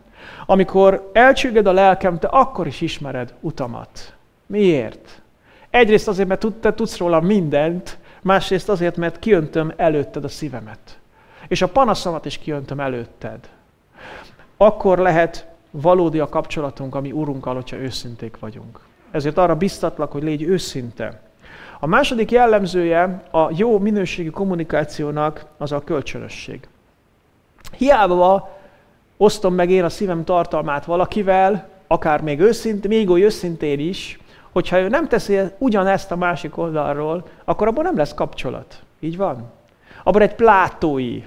[0.45, 4.13] Amikor elcsügged a lelkem, te akkor is ismered utamat.
[4.45, 5.21] Miért?
[5.69, 10.99] Egyrészt azért, mert te tudsz róla mindent, másrészt azért, mert kiöntöm előtted a szívemet.
[11.47, 13.39] És a panaszomat is kiöntöm előtted.
[14.57, 18.79] Akkor lehet valódi a kapcsolatunk, ami Urunkkal, hogyha őszinték vagyunk.
[19.11, 21.21] Ezért arra biztatlak, hogy légy őszinte.
[21.83, 26.67] A második jellemzője a jó minőségű kommunikációnak az a kölcsönösség.
[27.77, 28.57] Hiába
[29.17, 34.19] osztom meg én a szívem tartalmát valakivel, akár még, őszint, még oly őszintén is,
[34.51, 38.83] hogyha ő nem teszi ugyanezt a másik oldalról, akkor abban nem lesz kapcsolat.
[38.99, 39.51] Így van?
[40.03, 41.23] Abban egy plátói,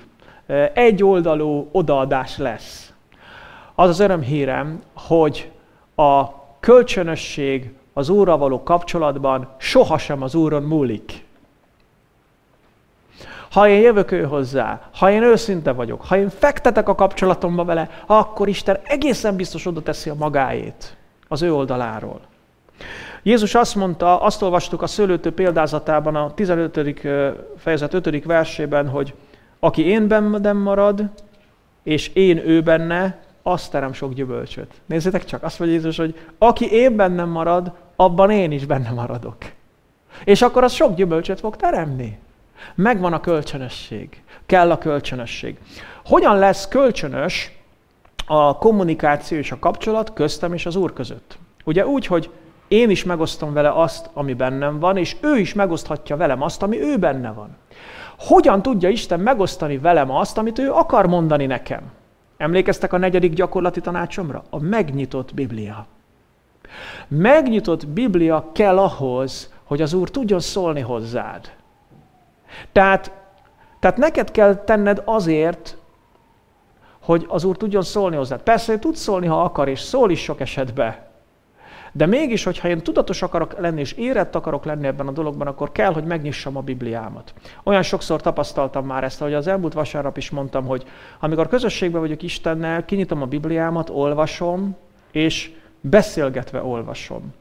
[0.75, 2.93] egyoldalú odaadás lesz.
[3.75, 5.51] Az az örömhírem, hogy
[5.95, 6.25] a
[6.61, 11.25] kölcsönösség az Úrral való kapcsolatban sohasem az Úron múlik.
[13.51, 17.91] Ha én jövök ő hozzá, ha én őszinte vagyok, ha én fektetek a kapcsolatomba vele,
[18.07, 20.97] akkor Isten egészen biztos oda teszi a magáét
[21.29, 22.21] az ő oldaláról.
[23.23, 27.01] Jézus azt mondta, azt olvastuk a szőlőtő példázatában, a 15.
[27.57, 28.25] fejezet 5.
[28.25, 29.15] versében, hogy
[29.59, 31.05] aki én bennem marad,
[31.83, 34.73] és én ő benne, azt terem sok gyümölcsöt.
[34.87, 39.37] Nézzétek csak, azt mondja Jézus, hogy aki én bennem marad, abban én is benne maradok.
[40.25, 42.19] És akkor az sok gyümölcsöt fog teremni.
[42.75, 44.23] Megvan a kölcsönösség.
[44.47, 45.59] Kell a kölcsönösség.
[46.05, 47.53] Hogyan lesz kölcsönös
[48.27, 51.39] a kommunikáció és a kapcsolat köztem és az Úr között?
[51.65, 52.31] Ugye úgy, hogy
[52.69, 56.81] én is megosztom vele azt, ami bennem van, és ő is megoszthatja velem azt, ami
[56.81, 57.57] ő benne van.
[58.19, 61.83] Hogyan tudja Isten megosztani velem azt, amit ő akar mondani nekem?
[62.37, 64.45] Emlékeztek a negyedik gyakorlati tanácsomra?
[64.51, 65.87] A megnyitott Biblia.
[67.09, 71.53] Megnyitott Biblia kell ahhoz, hogy az Úr tudjon szólni hozzád.
[72.73, 73.13] Tehát,
[73.81, 75.77] tehát neked kell tenned azért,
[77.01, 78.43] hogy az Úr tudjon szólni hozzád.
[78.43, 80.95] Persze, hogy tud szólni, ha akar, és szól is sok esetben.
[81.97, 85.73] De mégis, hogyha én tudatos akarok lenni, és érett akarok lenni ebben a dologban, akkor
[85.73, 87.35] kell, hogy megnyissam a Bibliámat.
[87.63, 90.85] Olyan sokszor tapasztaltam már ezt, hogy az elmúlt vasárnap is mondtam, hogy
[91.21, 94.77] amikor közösségben vagyok Istennel, kinyitom a Bibliámat, olvasom,
[95.13, 95.53] és
[95.91, 97.35] beszélgetve olvasom.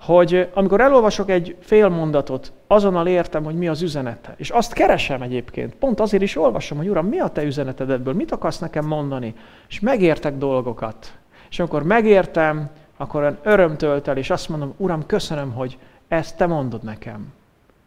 [0.00, 4.34] hogy amikor elolvasok egy fél mondatot, azonnal értem, hogy mi az üzenete.
[4.36, 5.74] És azt keresem egyébként.
[5.74, 8.14] Pont azért is olvasom, hogy Uram, mi a te üzeneted ebből?
[8.14, 9.34] Mit akarsz nekem mondani?
[9.68, 11.12] És megértek dolgokat.
[11.50, 16.36] És amikor megértem, akkor olyan öröm tölt el, és azt mondom, Uram, köszönöm, hogy ezt
[16.36, 17.32] te mondod nekem.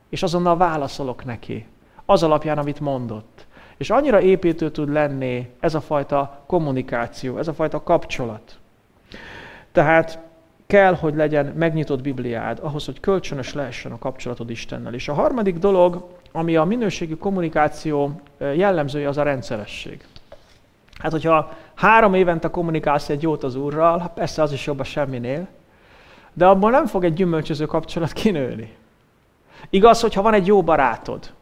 [0.10, 1.66] És azonnal válaszolok neki.
[2.06, 3.46] Az alapján, amit mondott.
[3.78, 8.58] És annyira építő tud lenni ez a fajta kommunikáció, ez a fajta kapcsolat.
[9.78, 10.20] Tehát
[10.68, 14.94] kell, hogy legyen megnyitott Bibliád, ahhoz, hogy kölcsönös lehessen a kapcsolatod Istennel.
[14.94, 20.06] És a harmadik dolog, ami a minőségi kommunikáció jellemzője, az a rendszeresség.
[21.00, 24.84] Hát, hogyha három évente kommunikálsz egy jót az Úrral, hát persze az is jobb a
[24.84, 25.48] semminél,
[26.34, 28.76] de abban nem fog egy gyümölcsöző kapcsolat kinőni.
[29.70, 31.34] Igaz, hogyha van egy jó barátod,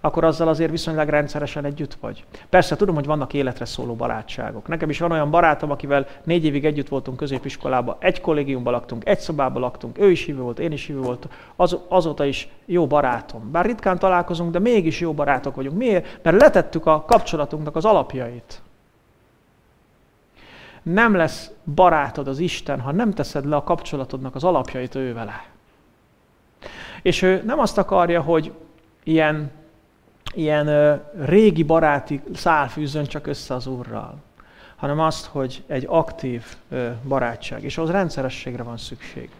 [0.00, 2.24] akkor azzal azért viszonylag rendszeresen együtt vagy.
[2.48, 4.68] Persze tudom, hogy vannak életre szóló barátságok.
[4.68, 9.18] Nekem is van olyan barátom, akivel négy évig együtt voltunk középiskolában, egy kollégiumban laktunk, egy
[9.18, 13.50] szobában laktunk, ő is hívő volt, én is hívő volt, az, azóta is jó barátom.
[13.50, 15.76] Bár ritkán találkozunk, de mégis jó barátok vagyunk.
[15.76, 16.20] Miért?
[16.22, 18.62] Mert letettük a kapcsolatunknak az alapjait.
[20.82, 25.44] Nem lesz barátod az Isten, ha nem teszed le a kapcsolatodnak az alapjait ő vele.
[27.02, 28.52] És ő nem azt akarja, hogy
[29.04, 29.50] ilyen
[30.34, 30.94] ilyen ö,
[31.24, 34.14] régi baráti szál fűzön csak össze az Úrral,
[34.76, 39.30] hanem azt, hogy egy aktív ö, barátság, és ahhoz rendszerességre van szükség.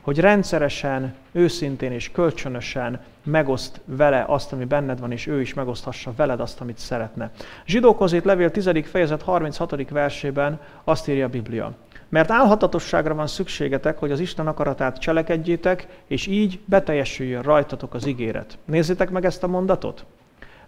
[0.00, 6.12] Hogy rendszeresen, őszintén és kölcsönösen megoszt vele azt, ami benned van, és ő is megoszthassa
[6.16, 7.30] veled azt, amit szeretne.
[7.66, 8.70] Zsidókozét levél 10.
[8.84, 9.90] fejezet 36.
[9.90, 11.72] versében azt írja a Biblia.
[12.08, 18.58] Mert álhatatosságra van szükségetek, hogy az Isten akaratát cselekedjétek, és így beteljesüljön rajtatok az ígéret.
[18.64, 20.04] Nézzétek meg ezt a mondatot.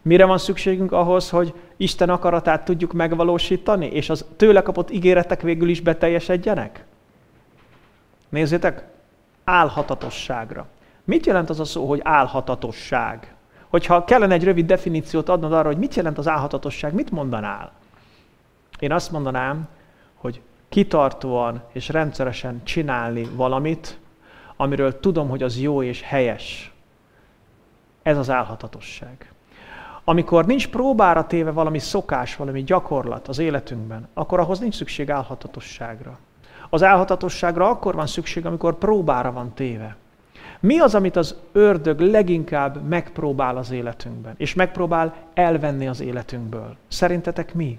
[0.03, 5.69] Mire van szükségünk ahhoz, hogy Isten akaratát tudjuk megvalósítani, és az tőle kapott ígéretek végül
[5.69, 6.85] is beteljesedjenek?
[8.29, 8.85] Nézzétek,
[9.45, 10.67] álhatatosságra.
[11.05, 13.35] Mit jelent az a szó, hogy álhatatosság?
[13.69, 17.73] Hogyha kellene egy rövid definíciót adnod arra, hogy mit jelent az álhatatosság, mit mondanál?
[18.79, 19.69] Én azt mondanám,
[20.15, 23.99] hogy kitartóan és rendszeresen csinálni valamit,
[24.57, 26.73] amiről tudom, hogy az jó és helyes.
[28.03, 29.33] Ez az álhatatosság.
[30.11, 36.19] Amikor nincs próbára téve valami szokás, valami gyakorlat az életünkben, akkor ahhoz nincs szükség álhatatosságra.
[36.71, 39.97] Az álhatatosságra akkor van szükség, amikor próbára van téve.
[40.61, 46.77] Mi az, amit az ördög leginkább megpróbál az életünkben, és megpróbál elvenni az életünkből?
[46.89, 47.79] Szerintetek mi?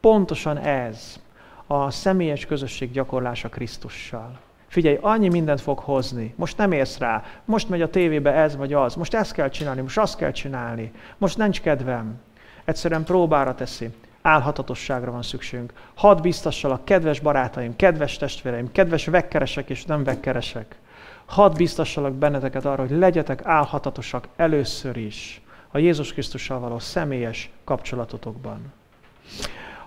[0.00, 1.20] Pontosan ez
[1.66, 4.38] a személyes közösség gyakorlása Krisztussal.
[4.74, 6.34] Figyelj, annyi mindent fog hozni.
[6.36, 7.22] Most nem érsz rá.
[7.44, 8.94] Most megy a tévébe ez vagy az.
[8.94, 10.92] Most ezt kell csinálni, most azt kell csinálni.
[11.18, 12.20] Most nincs kedvem.
[12.64, 13.90] Egyszerűen próbára teszi.
[14.22, 15.72] Álhatatosságra van szükségünk.
[15.94, 20.76] Hadd biztassalak, kedves barátaim, kedves testvéreim, kedves vekkeresek és nem vekkeresek.
[21.24, 28.72] Hadd biztassalak benneteket arra, hogy legyetek álhatatosak először is a Jézus Krisztussal való személyes kapcsolatotokban.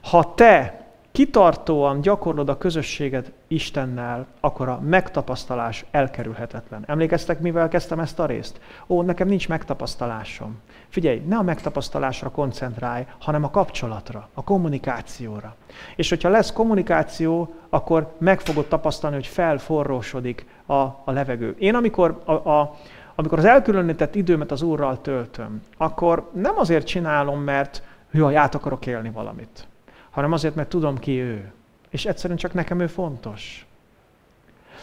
[0.02, 0.87] Ha te
[1.18, 6.84] kitartóan gyakorlod a közösséget Istennel, akkor a megtapasztalás elkerülhetetlen.
[6.88, 8.60] Emlékeztek, mivel kezdtem ezt a részt?
[8.88, 10.60] Ó, nekem nincs megtapasztalásom.
[10.90, 15.56] Figyelj, ne a megtapasztalásra koncentrálj, hanem a kapcsolatra, a kommunikációra.
[15.96, 21.56] És hogyha lesz kommunikáció, akkor meg fogod tapasztalni, hogy felforrósodik a, a levegő.
[21.60, 22.76] Én amikor a, a
[23.16, 28.86] amikor az elkülönített időmet az Úrral töltöm, akkor nem azért csinálom, mert jaj, át akarok
[28.86, 29.68] élni valamit
[30.18, 31.52] hanem azért, mert tudom ki ő.
[31.90, 33.66] És egyszerűen csak nekem ő fontos.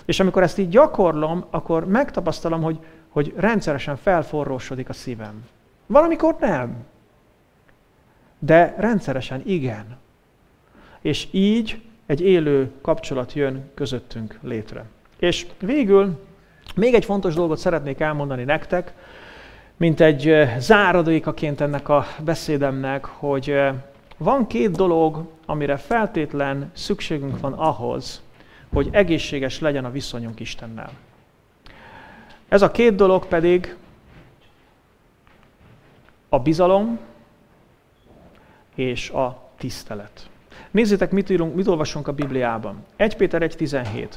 [0.05, 2.79] És amikor ezt így gyakorlom, akkor megtapasztalom, hogy,
[3.09, 5.47] hogy rendszeresen felforrósodik a szívem.
[5.87, 6.85] Valamikor nem.
[8.39, 9.97] De rendszeresen igen.
[11.01, 14.85] És így egy élő kapcsolat jön közöttünk létre.
[15.19, 16.21] És végül
[16.75, 18.93] még egy fontos dolgot szeretnék elmondani nektek,
[19.77, 23.75] mint egy eh, záradékaként ennek a beszédemnek, hogy eh,
[24.17, 28.23] van két dolog, amire feltétlen szükségünk van ahhoz,
[28.73, 30.91] hogy egészséges legyen a viszonyunk Istennel.
[32.49, 33.77] Ez a két dolog pedig
[36.29, 36.99] a bizalom
[38.75, 40.29] és a tisztelet.
[40.71, 42.85] Nézzétek, mit, írunk, mit olvasunk a Bibliában.
[42.97, 44.09] 1 Péter 1.17.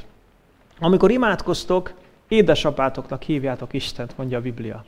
[0.78, 1.92] Amikor imádkoztok,
[2.28, 4.84] édesapátoknak hívjátok Istent, mondja a Biblia.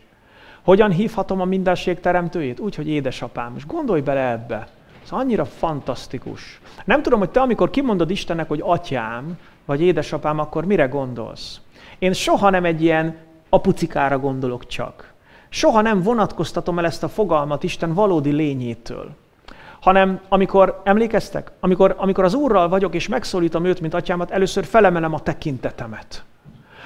[0.63, 2.61] Hogyan hívhatom a mindenség teremtőjét?
[2.61, 3.57] Úgy, hogy édesapám.
[3.57, 4.69] És gondolj bele ebbe.
[5.03, 6.61] Ez annyira fantasztikus.
[6.85, 11.61] Nem tudom, hogy te, amikor kimondod Istennek, hogy atyám, vagy édesapám, akkor mire gondolsz?
[11.99, 13.17] Én soha nem egy ilyen
[13.49, 15.13] apucikára gondolok csak.
[15.49, 19.11] Soha nem vonatkoztatom el ezt a fogalmat Isten valódi lényétől.
[19.81, 21.53] Hanem amikor, emlékeztek?
[21.61, 26.25] Amikor, amikor az Úrral vagyok, és megszólítom őt, mint atyámat, először felemelem a tekintetemet.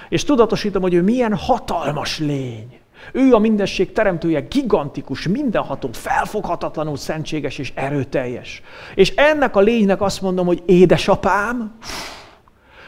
[0.09, 2.81] És tudatosítom, hogy ő milyen hatalmas lény.
[3.13, 8.63] Ő a mindesség teremtője, gigantikus, mindenható, felfoghatatlanul szentséges és erőteljes.
[8.95, 11.75] És ennek a lénynek azt mondom, hogy édesapám,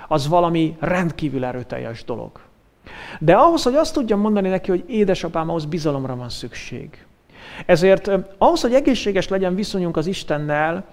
[0.08, 2.40] az valami rendkívül erőteljes dolog.
[3.18, 7.06] De ahhoz, hogy azt tudjam mondani neki, hogy édesapám, ahhoz bizalomra van szükség.
[7.66, 10.84] Ezért ahhoz, hogy egészséges legyen viszonyunk az Istennel,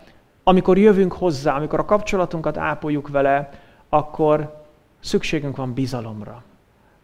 [0.43, 3.49] amikor jövünk hozzá, amikor a kapcsolatunkat ápoljuk vele,
[3.89, 4.63] akkor
[4.99, 6.43] szükségünk van bizalomra.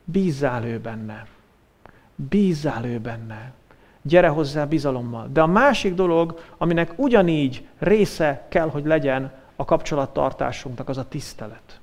[0.03, 1.25] Bízzál ő benne.
[2.29, 3.51] Bízzál ő benne.
[4.01, 5.29] Gyere hozzá bizalommal.
[5.33, 11.79] De a másik dolog, aminek ugyanígy része kell, hogy legyen a kapcsolattartásunknak, az a tisztelet.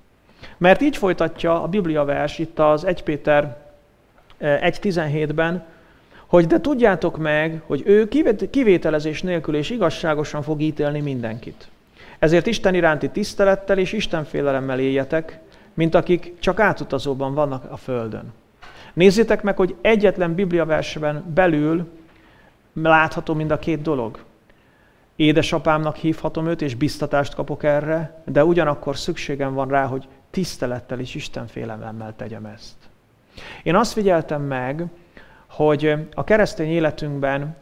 [0.56, 3.64] Mert így folytatja a Biblia vers itt az 1 Péter
[4.40, 5.62] 1.17-ben, eh,
[6.26, 8.08] hogy de tudjátok meg, hogy ő
[8.50, 11.68] kivételezés nélkül és igazságosan fog ítélni mindenkit.
[12.18, 15.38] Ezért Isten iránti tisztelettel és Istenfélelemmel éljetek,
[15.74, 18.32] mint akik csak átutazóban vannak a Földön.
[18.96, 21.88] Nézzétek meg, hogy egyetlen bibliaversben belül
[22.72, 24.18] látható mind a két dolog.
[25.16, 31.14] Édesapámnak hívhatom őt, és biztatást kapok erre, de ugyanakkor szükségem van rá, hogy tisztelettel és
[31.14, 32.74] Istenfélelemmel tegyem ezt.
[33.62, 34.84] Én azt figyeltem meg,
[35.46, 37.56] hogy a keresztény életünkben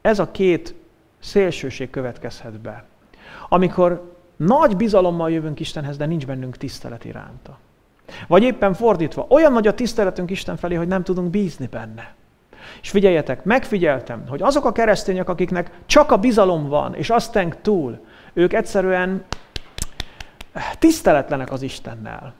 [0.00, 0.74] ez a két
[1.18, 2.84] szélsőség következhet be.
[3.48, 7.58] Amikor nagy bizalommal jövünk Istenhez, de nincs bennünk tisztelet iránta.
[8.26, 12.14] Vagy éppen fordítva, olyan nagy a tiszteletünk Isten felé, hogy nem tudunk bízni benne.
[12.82, 18.04] És figyeljetek, megfigyeltem, hogy azok a keresztények, akiknek csak a bizalom van, és aztán túl,
[18.32, 19.24] ők egyszerűen
[20.78, 22.34] tiszteletlenek az Istennel.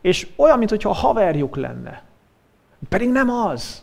[0.00, 2.02] És olyan, mintha haverjuk lenne.
[2.88, 3.82] Pedig nem az.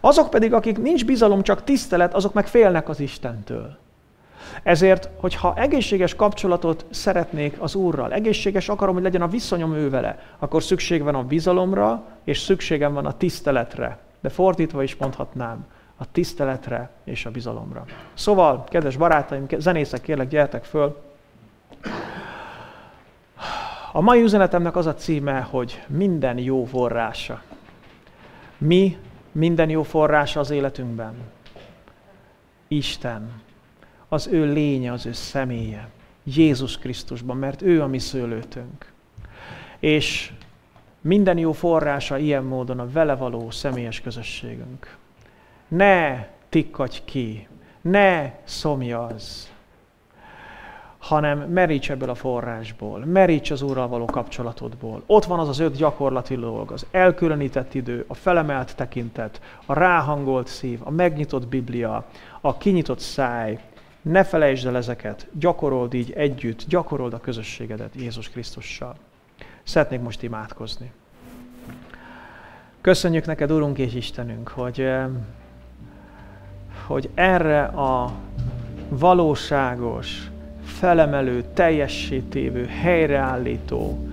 [0.00, 3.78] Azok pedig, akik nincs bizalom, csak tisztelet, azok meg félnek az Istentől.
[4.62, 10.18] Ezért, hogyha egészséges kapcsolatot szeretnék az Úrral, egészséges akarom, hogy legyen a viszonyom ő vele,
[10.38, 13.98] akkor szükség van a bizalomra, és szükségem van a tiszteletre.
[14.20, 17.84] De fordítva is mondhatnám, a tiszteletre és a bizalomra.
[18.14, 21.02] Szóval, kedves barátaim, zenészek, kérlek, gyertek föl.
[23.92, 27.42] A mai üzenetemnek az a címe, hogy minden jó forrása.
[28.58, 28.96] Mi
[29.32, 31.14] minden jó forrása az életünkben?
[32.68, 33.42] Isten.
[34.12, 35.88] Az ő lénye, az ő személye.
[36.22, 38.92] Jézus Krisztusban, mert ő a mi szőlőtünk.
[39.78, 40.32] És
[41.00, 44.96] minden jó forrása ilyen módon a vele való személyes közösségünk.
[45.68, 47.48] Ne tikkadj ki,
[47.80, 49.44] ne szomjazz,
[50.98, 55.02] hanem meríts ebből a forrásból, meríts az Úrral való kapcsolatodból.
[55.06, 60.46] Ott van az az öt gyakorlati dolog, az elkülönített idő, a felemelt tekintet, a ráhangolt
[60.46, 62.04] szív, a megnyitott Biblia,
[62.40, 63.58] a kinyitott száj.
[64.02, 68.96] Ne felejtsd el ezeket, gyakorold így együtt, gyakorold a közösségedet Jézus Krisztussal.
[69.62, 70.92] Szeretnék most imádkozni.
[72.80, 75.06] Köszönjük neked, Urunk és Istenünk, hogy, eh,
[76.86, 78.12] hogy erre a
[78.88, 80.30] valóságos,
[80.64, 82.22] felemelő, teljessé
[82.82, 84.08] helyreállító,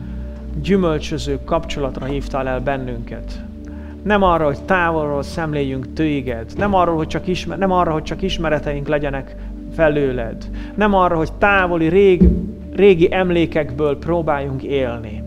[0.61, 3.41] gyümölcsöző kapcsolatra hívtál el bennünket.
[4.03, 8.21] Nem arra, hogy távolról szemléljünk téged, nem arra, hogy csak, ismer, nem arra, hogy csak
[8.21, 9.35] ismereteink legyenek
[9.77, 12.29] felőled, nem arra, hogy távoli, rég,
[12.75, 15.23] régi emlékekből próbáljunk élni,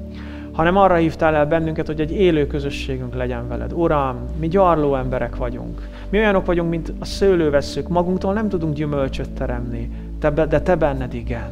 [0.53, 3.73] hanem arra hívtál el bennünket, hogy egy élő közösségünk legyen veled.
[3.73, 5.89] Uram, mi gyarló emberek vagyunk.
[6.09, 7.89] Mi olyanok vagyunk, mint a szőlővesszők.
[7.89, 11.49] Magunktól nem tudunk gyümölcsöt teremni, de te benned igen.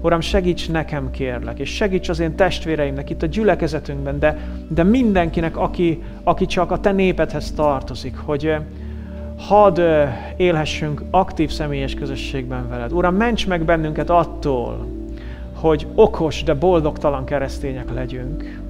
[0.00, 4.38] Uram, segíts nekem, kérlek, és segíts az én testvéreimnek itt a gyülekezetünkben, de,
[4.68, 8.56] de mindenkinek, aki, aki csak a te népedhez tartozik, hogy
[9.36, 9.80] hadd
[10.36, 12.92] élhessünk aktív személyes közösségben veled.
[12.92, 14.86] Uram, ments meg bennünket attól,
[15.54, 18.60] hogy okos, de boldogtalan keresztények legyünk.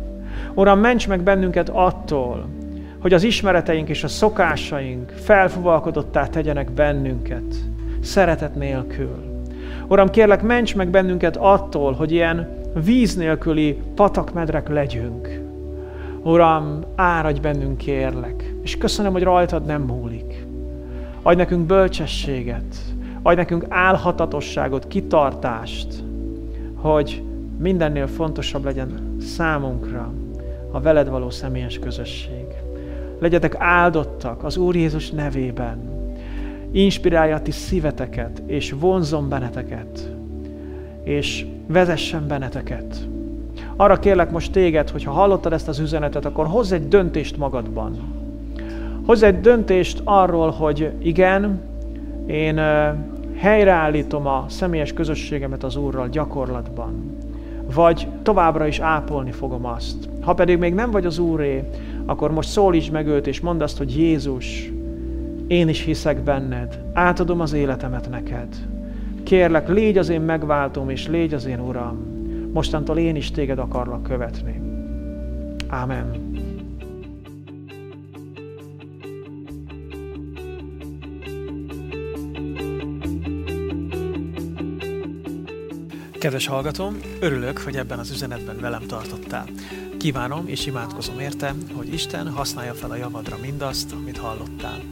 [0.54, 2.46] Uram, ments meg bennünket attól,
[2.98, 7.54] hogy az ismereteink és a szokásaink felfuvalkodottá tegyenek bennünket,
[8.00, 9.30] szeretet nélkül.
[9.88, 12.48] Uram, kérlek, ments meg bennünket attól, hogy ilyen
[12.84, 15.40] víz nélküli patakmedrek legyünk.
[16.22, 20.31] Uram, áradj bennünk, kérlek, és köszönöm, hogy rajtad nem múlik.
[21.22, 22.76] Adj nekünk bölcsességet,
[23.22, 26.04] adj nekünk álhatatosságot, kitartást,
[26.74, 27.22] hogy
[27.58, 30.12] mindennél fontosabb legyen számunkra
[30.70, 32.46] a veled való személyes közösség.
[33.18, 35.78] Legyetek áldottak az Úr Jézus nevében.
[36.70, 40.12] Inspirálja a ti szíveteket, és vonzon benneteket,
[41.04, 43.08] és vezessen benneteket.
[43.76, 48.20] Arra kérlek most téged, hogy ha hallottad ezt az üzenetet, akkor hozz egy döntést magadban.
[49.06, 51.60] Hozz egy döntést arról, hogy igen,
[52.26, 52.60] én
[53.36, 57.16] helyreállítom a személyes közösségemet az Úrral gyakorlatban.
[57.74, 60.08] vagy továbbra is ápolni fogom azt.
[60.20, 61.64] Ha pedig még nem vagy az Úré,
[62.06, 64.72] akkor most szólíts meg őt, és mondd azt, hogy Jézus,
[65.46, 68.48] én is hiszek benned, átadom az életemet neked.
[69.22, 71.98] Kérlek, légy az én megváltom, és légy az én Uram.
[72.52, 74.60] Mostantól én is téged akarlak követni.
[75.82, 76.10] Amen.
[86.22, 89.48] Kedves hallgatom, örülök, hogy ebben az üzenetben velem tartottál.
[89.98, 94.82] Kívánom és imádkozom érte, hogy Isten használja fel a javadra mindazt, amit hallottál.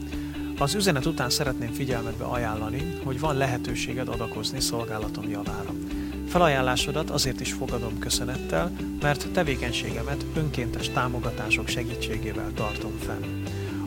[0.57, 5.73] Az üzenet után szeretném figyelmetbe ajánlani, hogy van lehetőséged adakozni szolgálatom javára.
[6.27, 8.71] Felajánlásodat azért is fogadom köszönettel,
[9.01, 13.40] mert tevékenységemet önkéntes támogatások segítségével tartom fenn.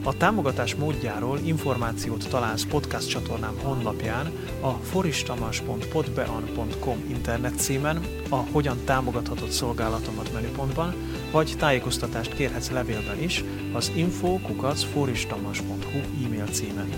[0.06, 9.50] A támogatás módjáról információt találsz podcast csatornám honlapján, a foristamas.podbean.com internet címen, a Hogyan támogathatod
[9.50, 10.94] szolgálatomat menüpontban,
[11.30, 16.88] vagy tájékoztatást kérhetsz levélben is az info.foristamas.hu e-mail címen.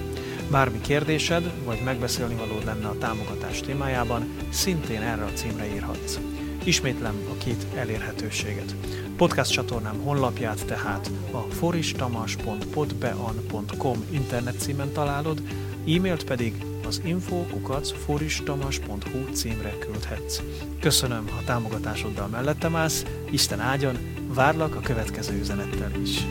[0.50, 6.18] Bármi kérdésed, vagy megbeszélni valód lenne a támogatás témájában, szintén erre a címre írhatsz.
[6.66, 8.74] Ismétlem a két elérhetőséget.
[9.16, 15.42] Podcast csatornám honlapját tehát a foristamas.podbean.com internet címen találod,
[15.86, 20.40] e-mailt pedig az info.foristamas.hu címre küldhetsz.
[20.80, 23.98] Köszönöm, ha támogatásoddal mellettem állsz, Isten áldjon,
[24.34, 26.26] várlak a következő üzenettel is.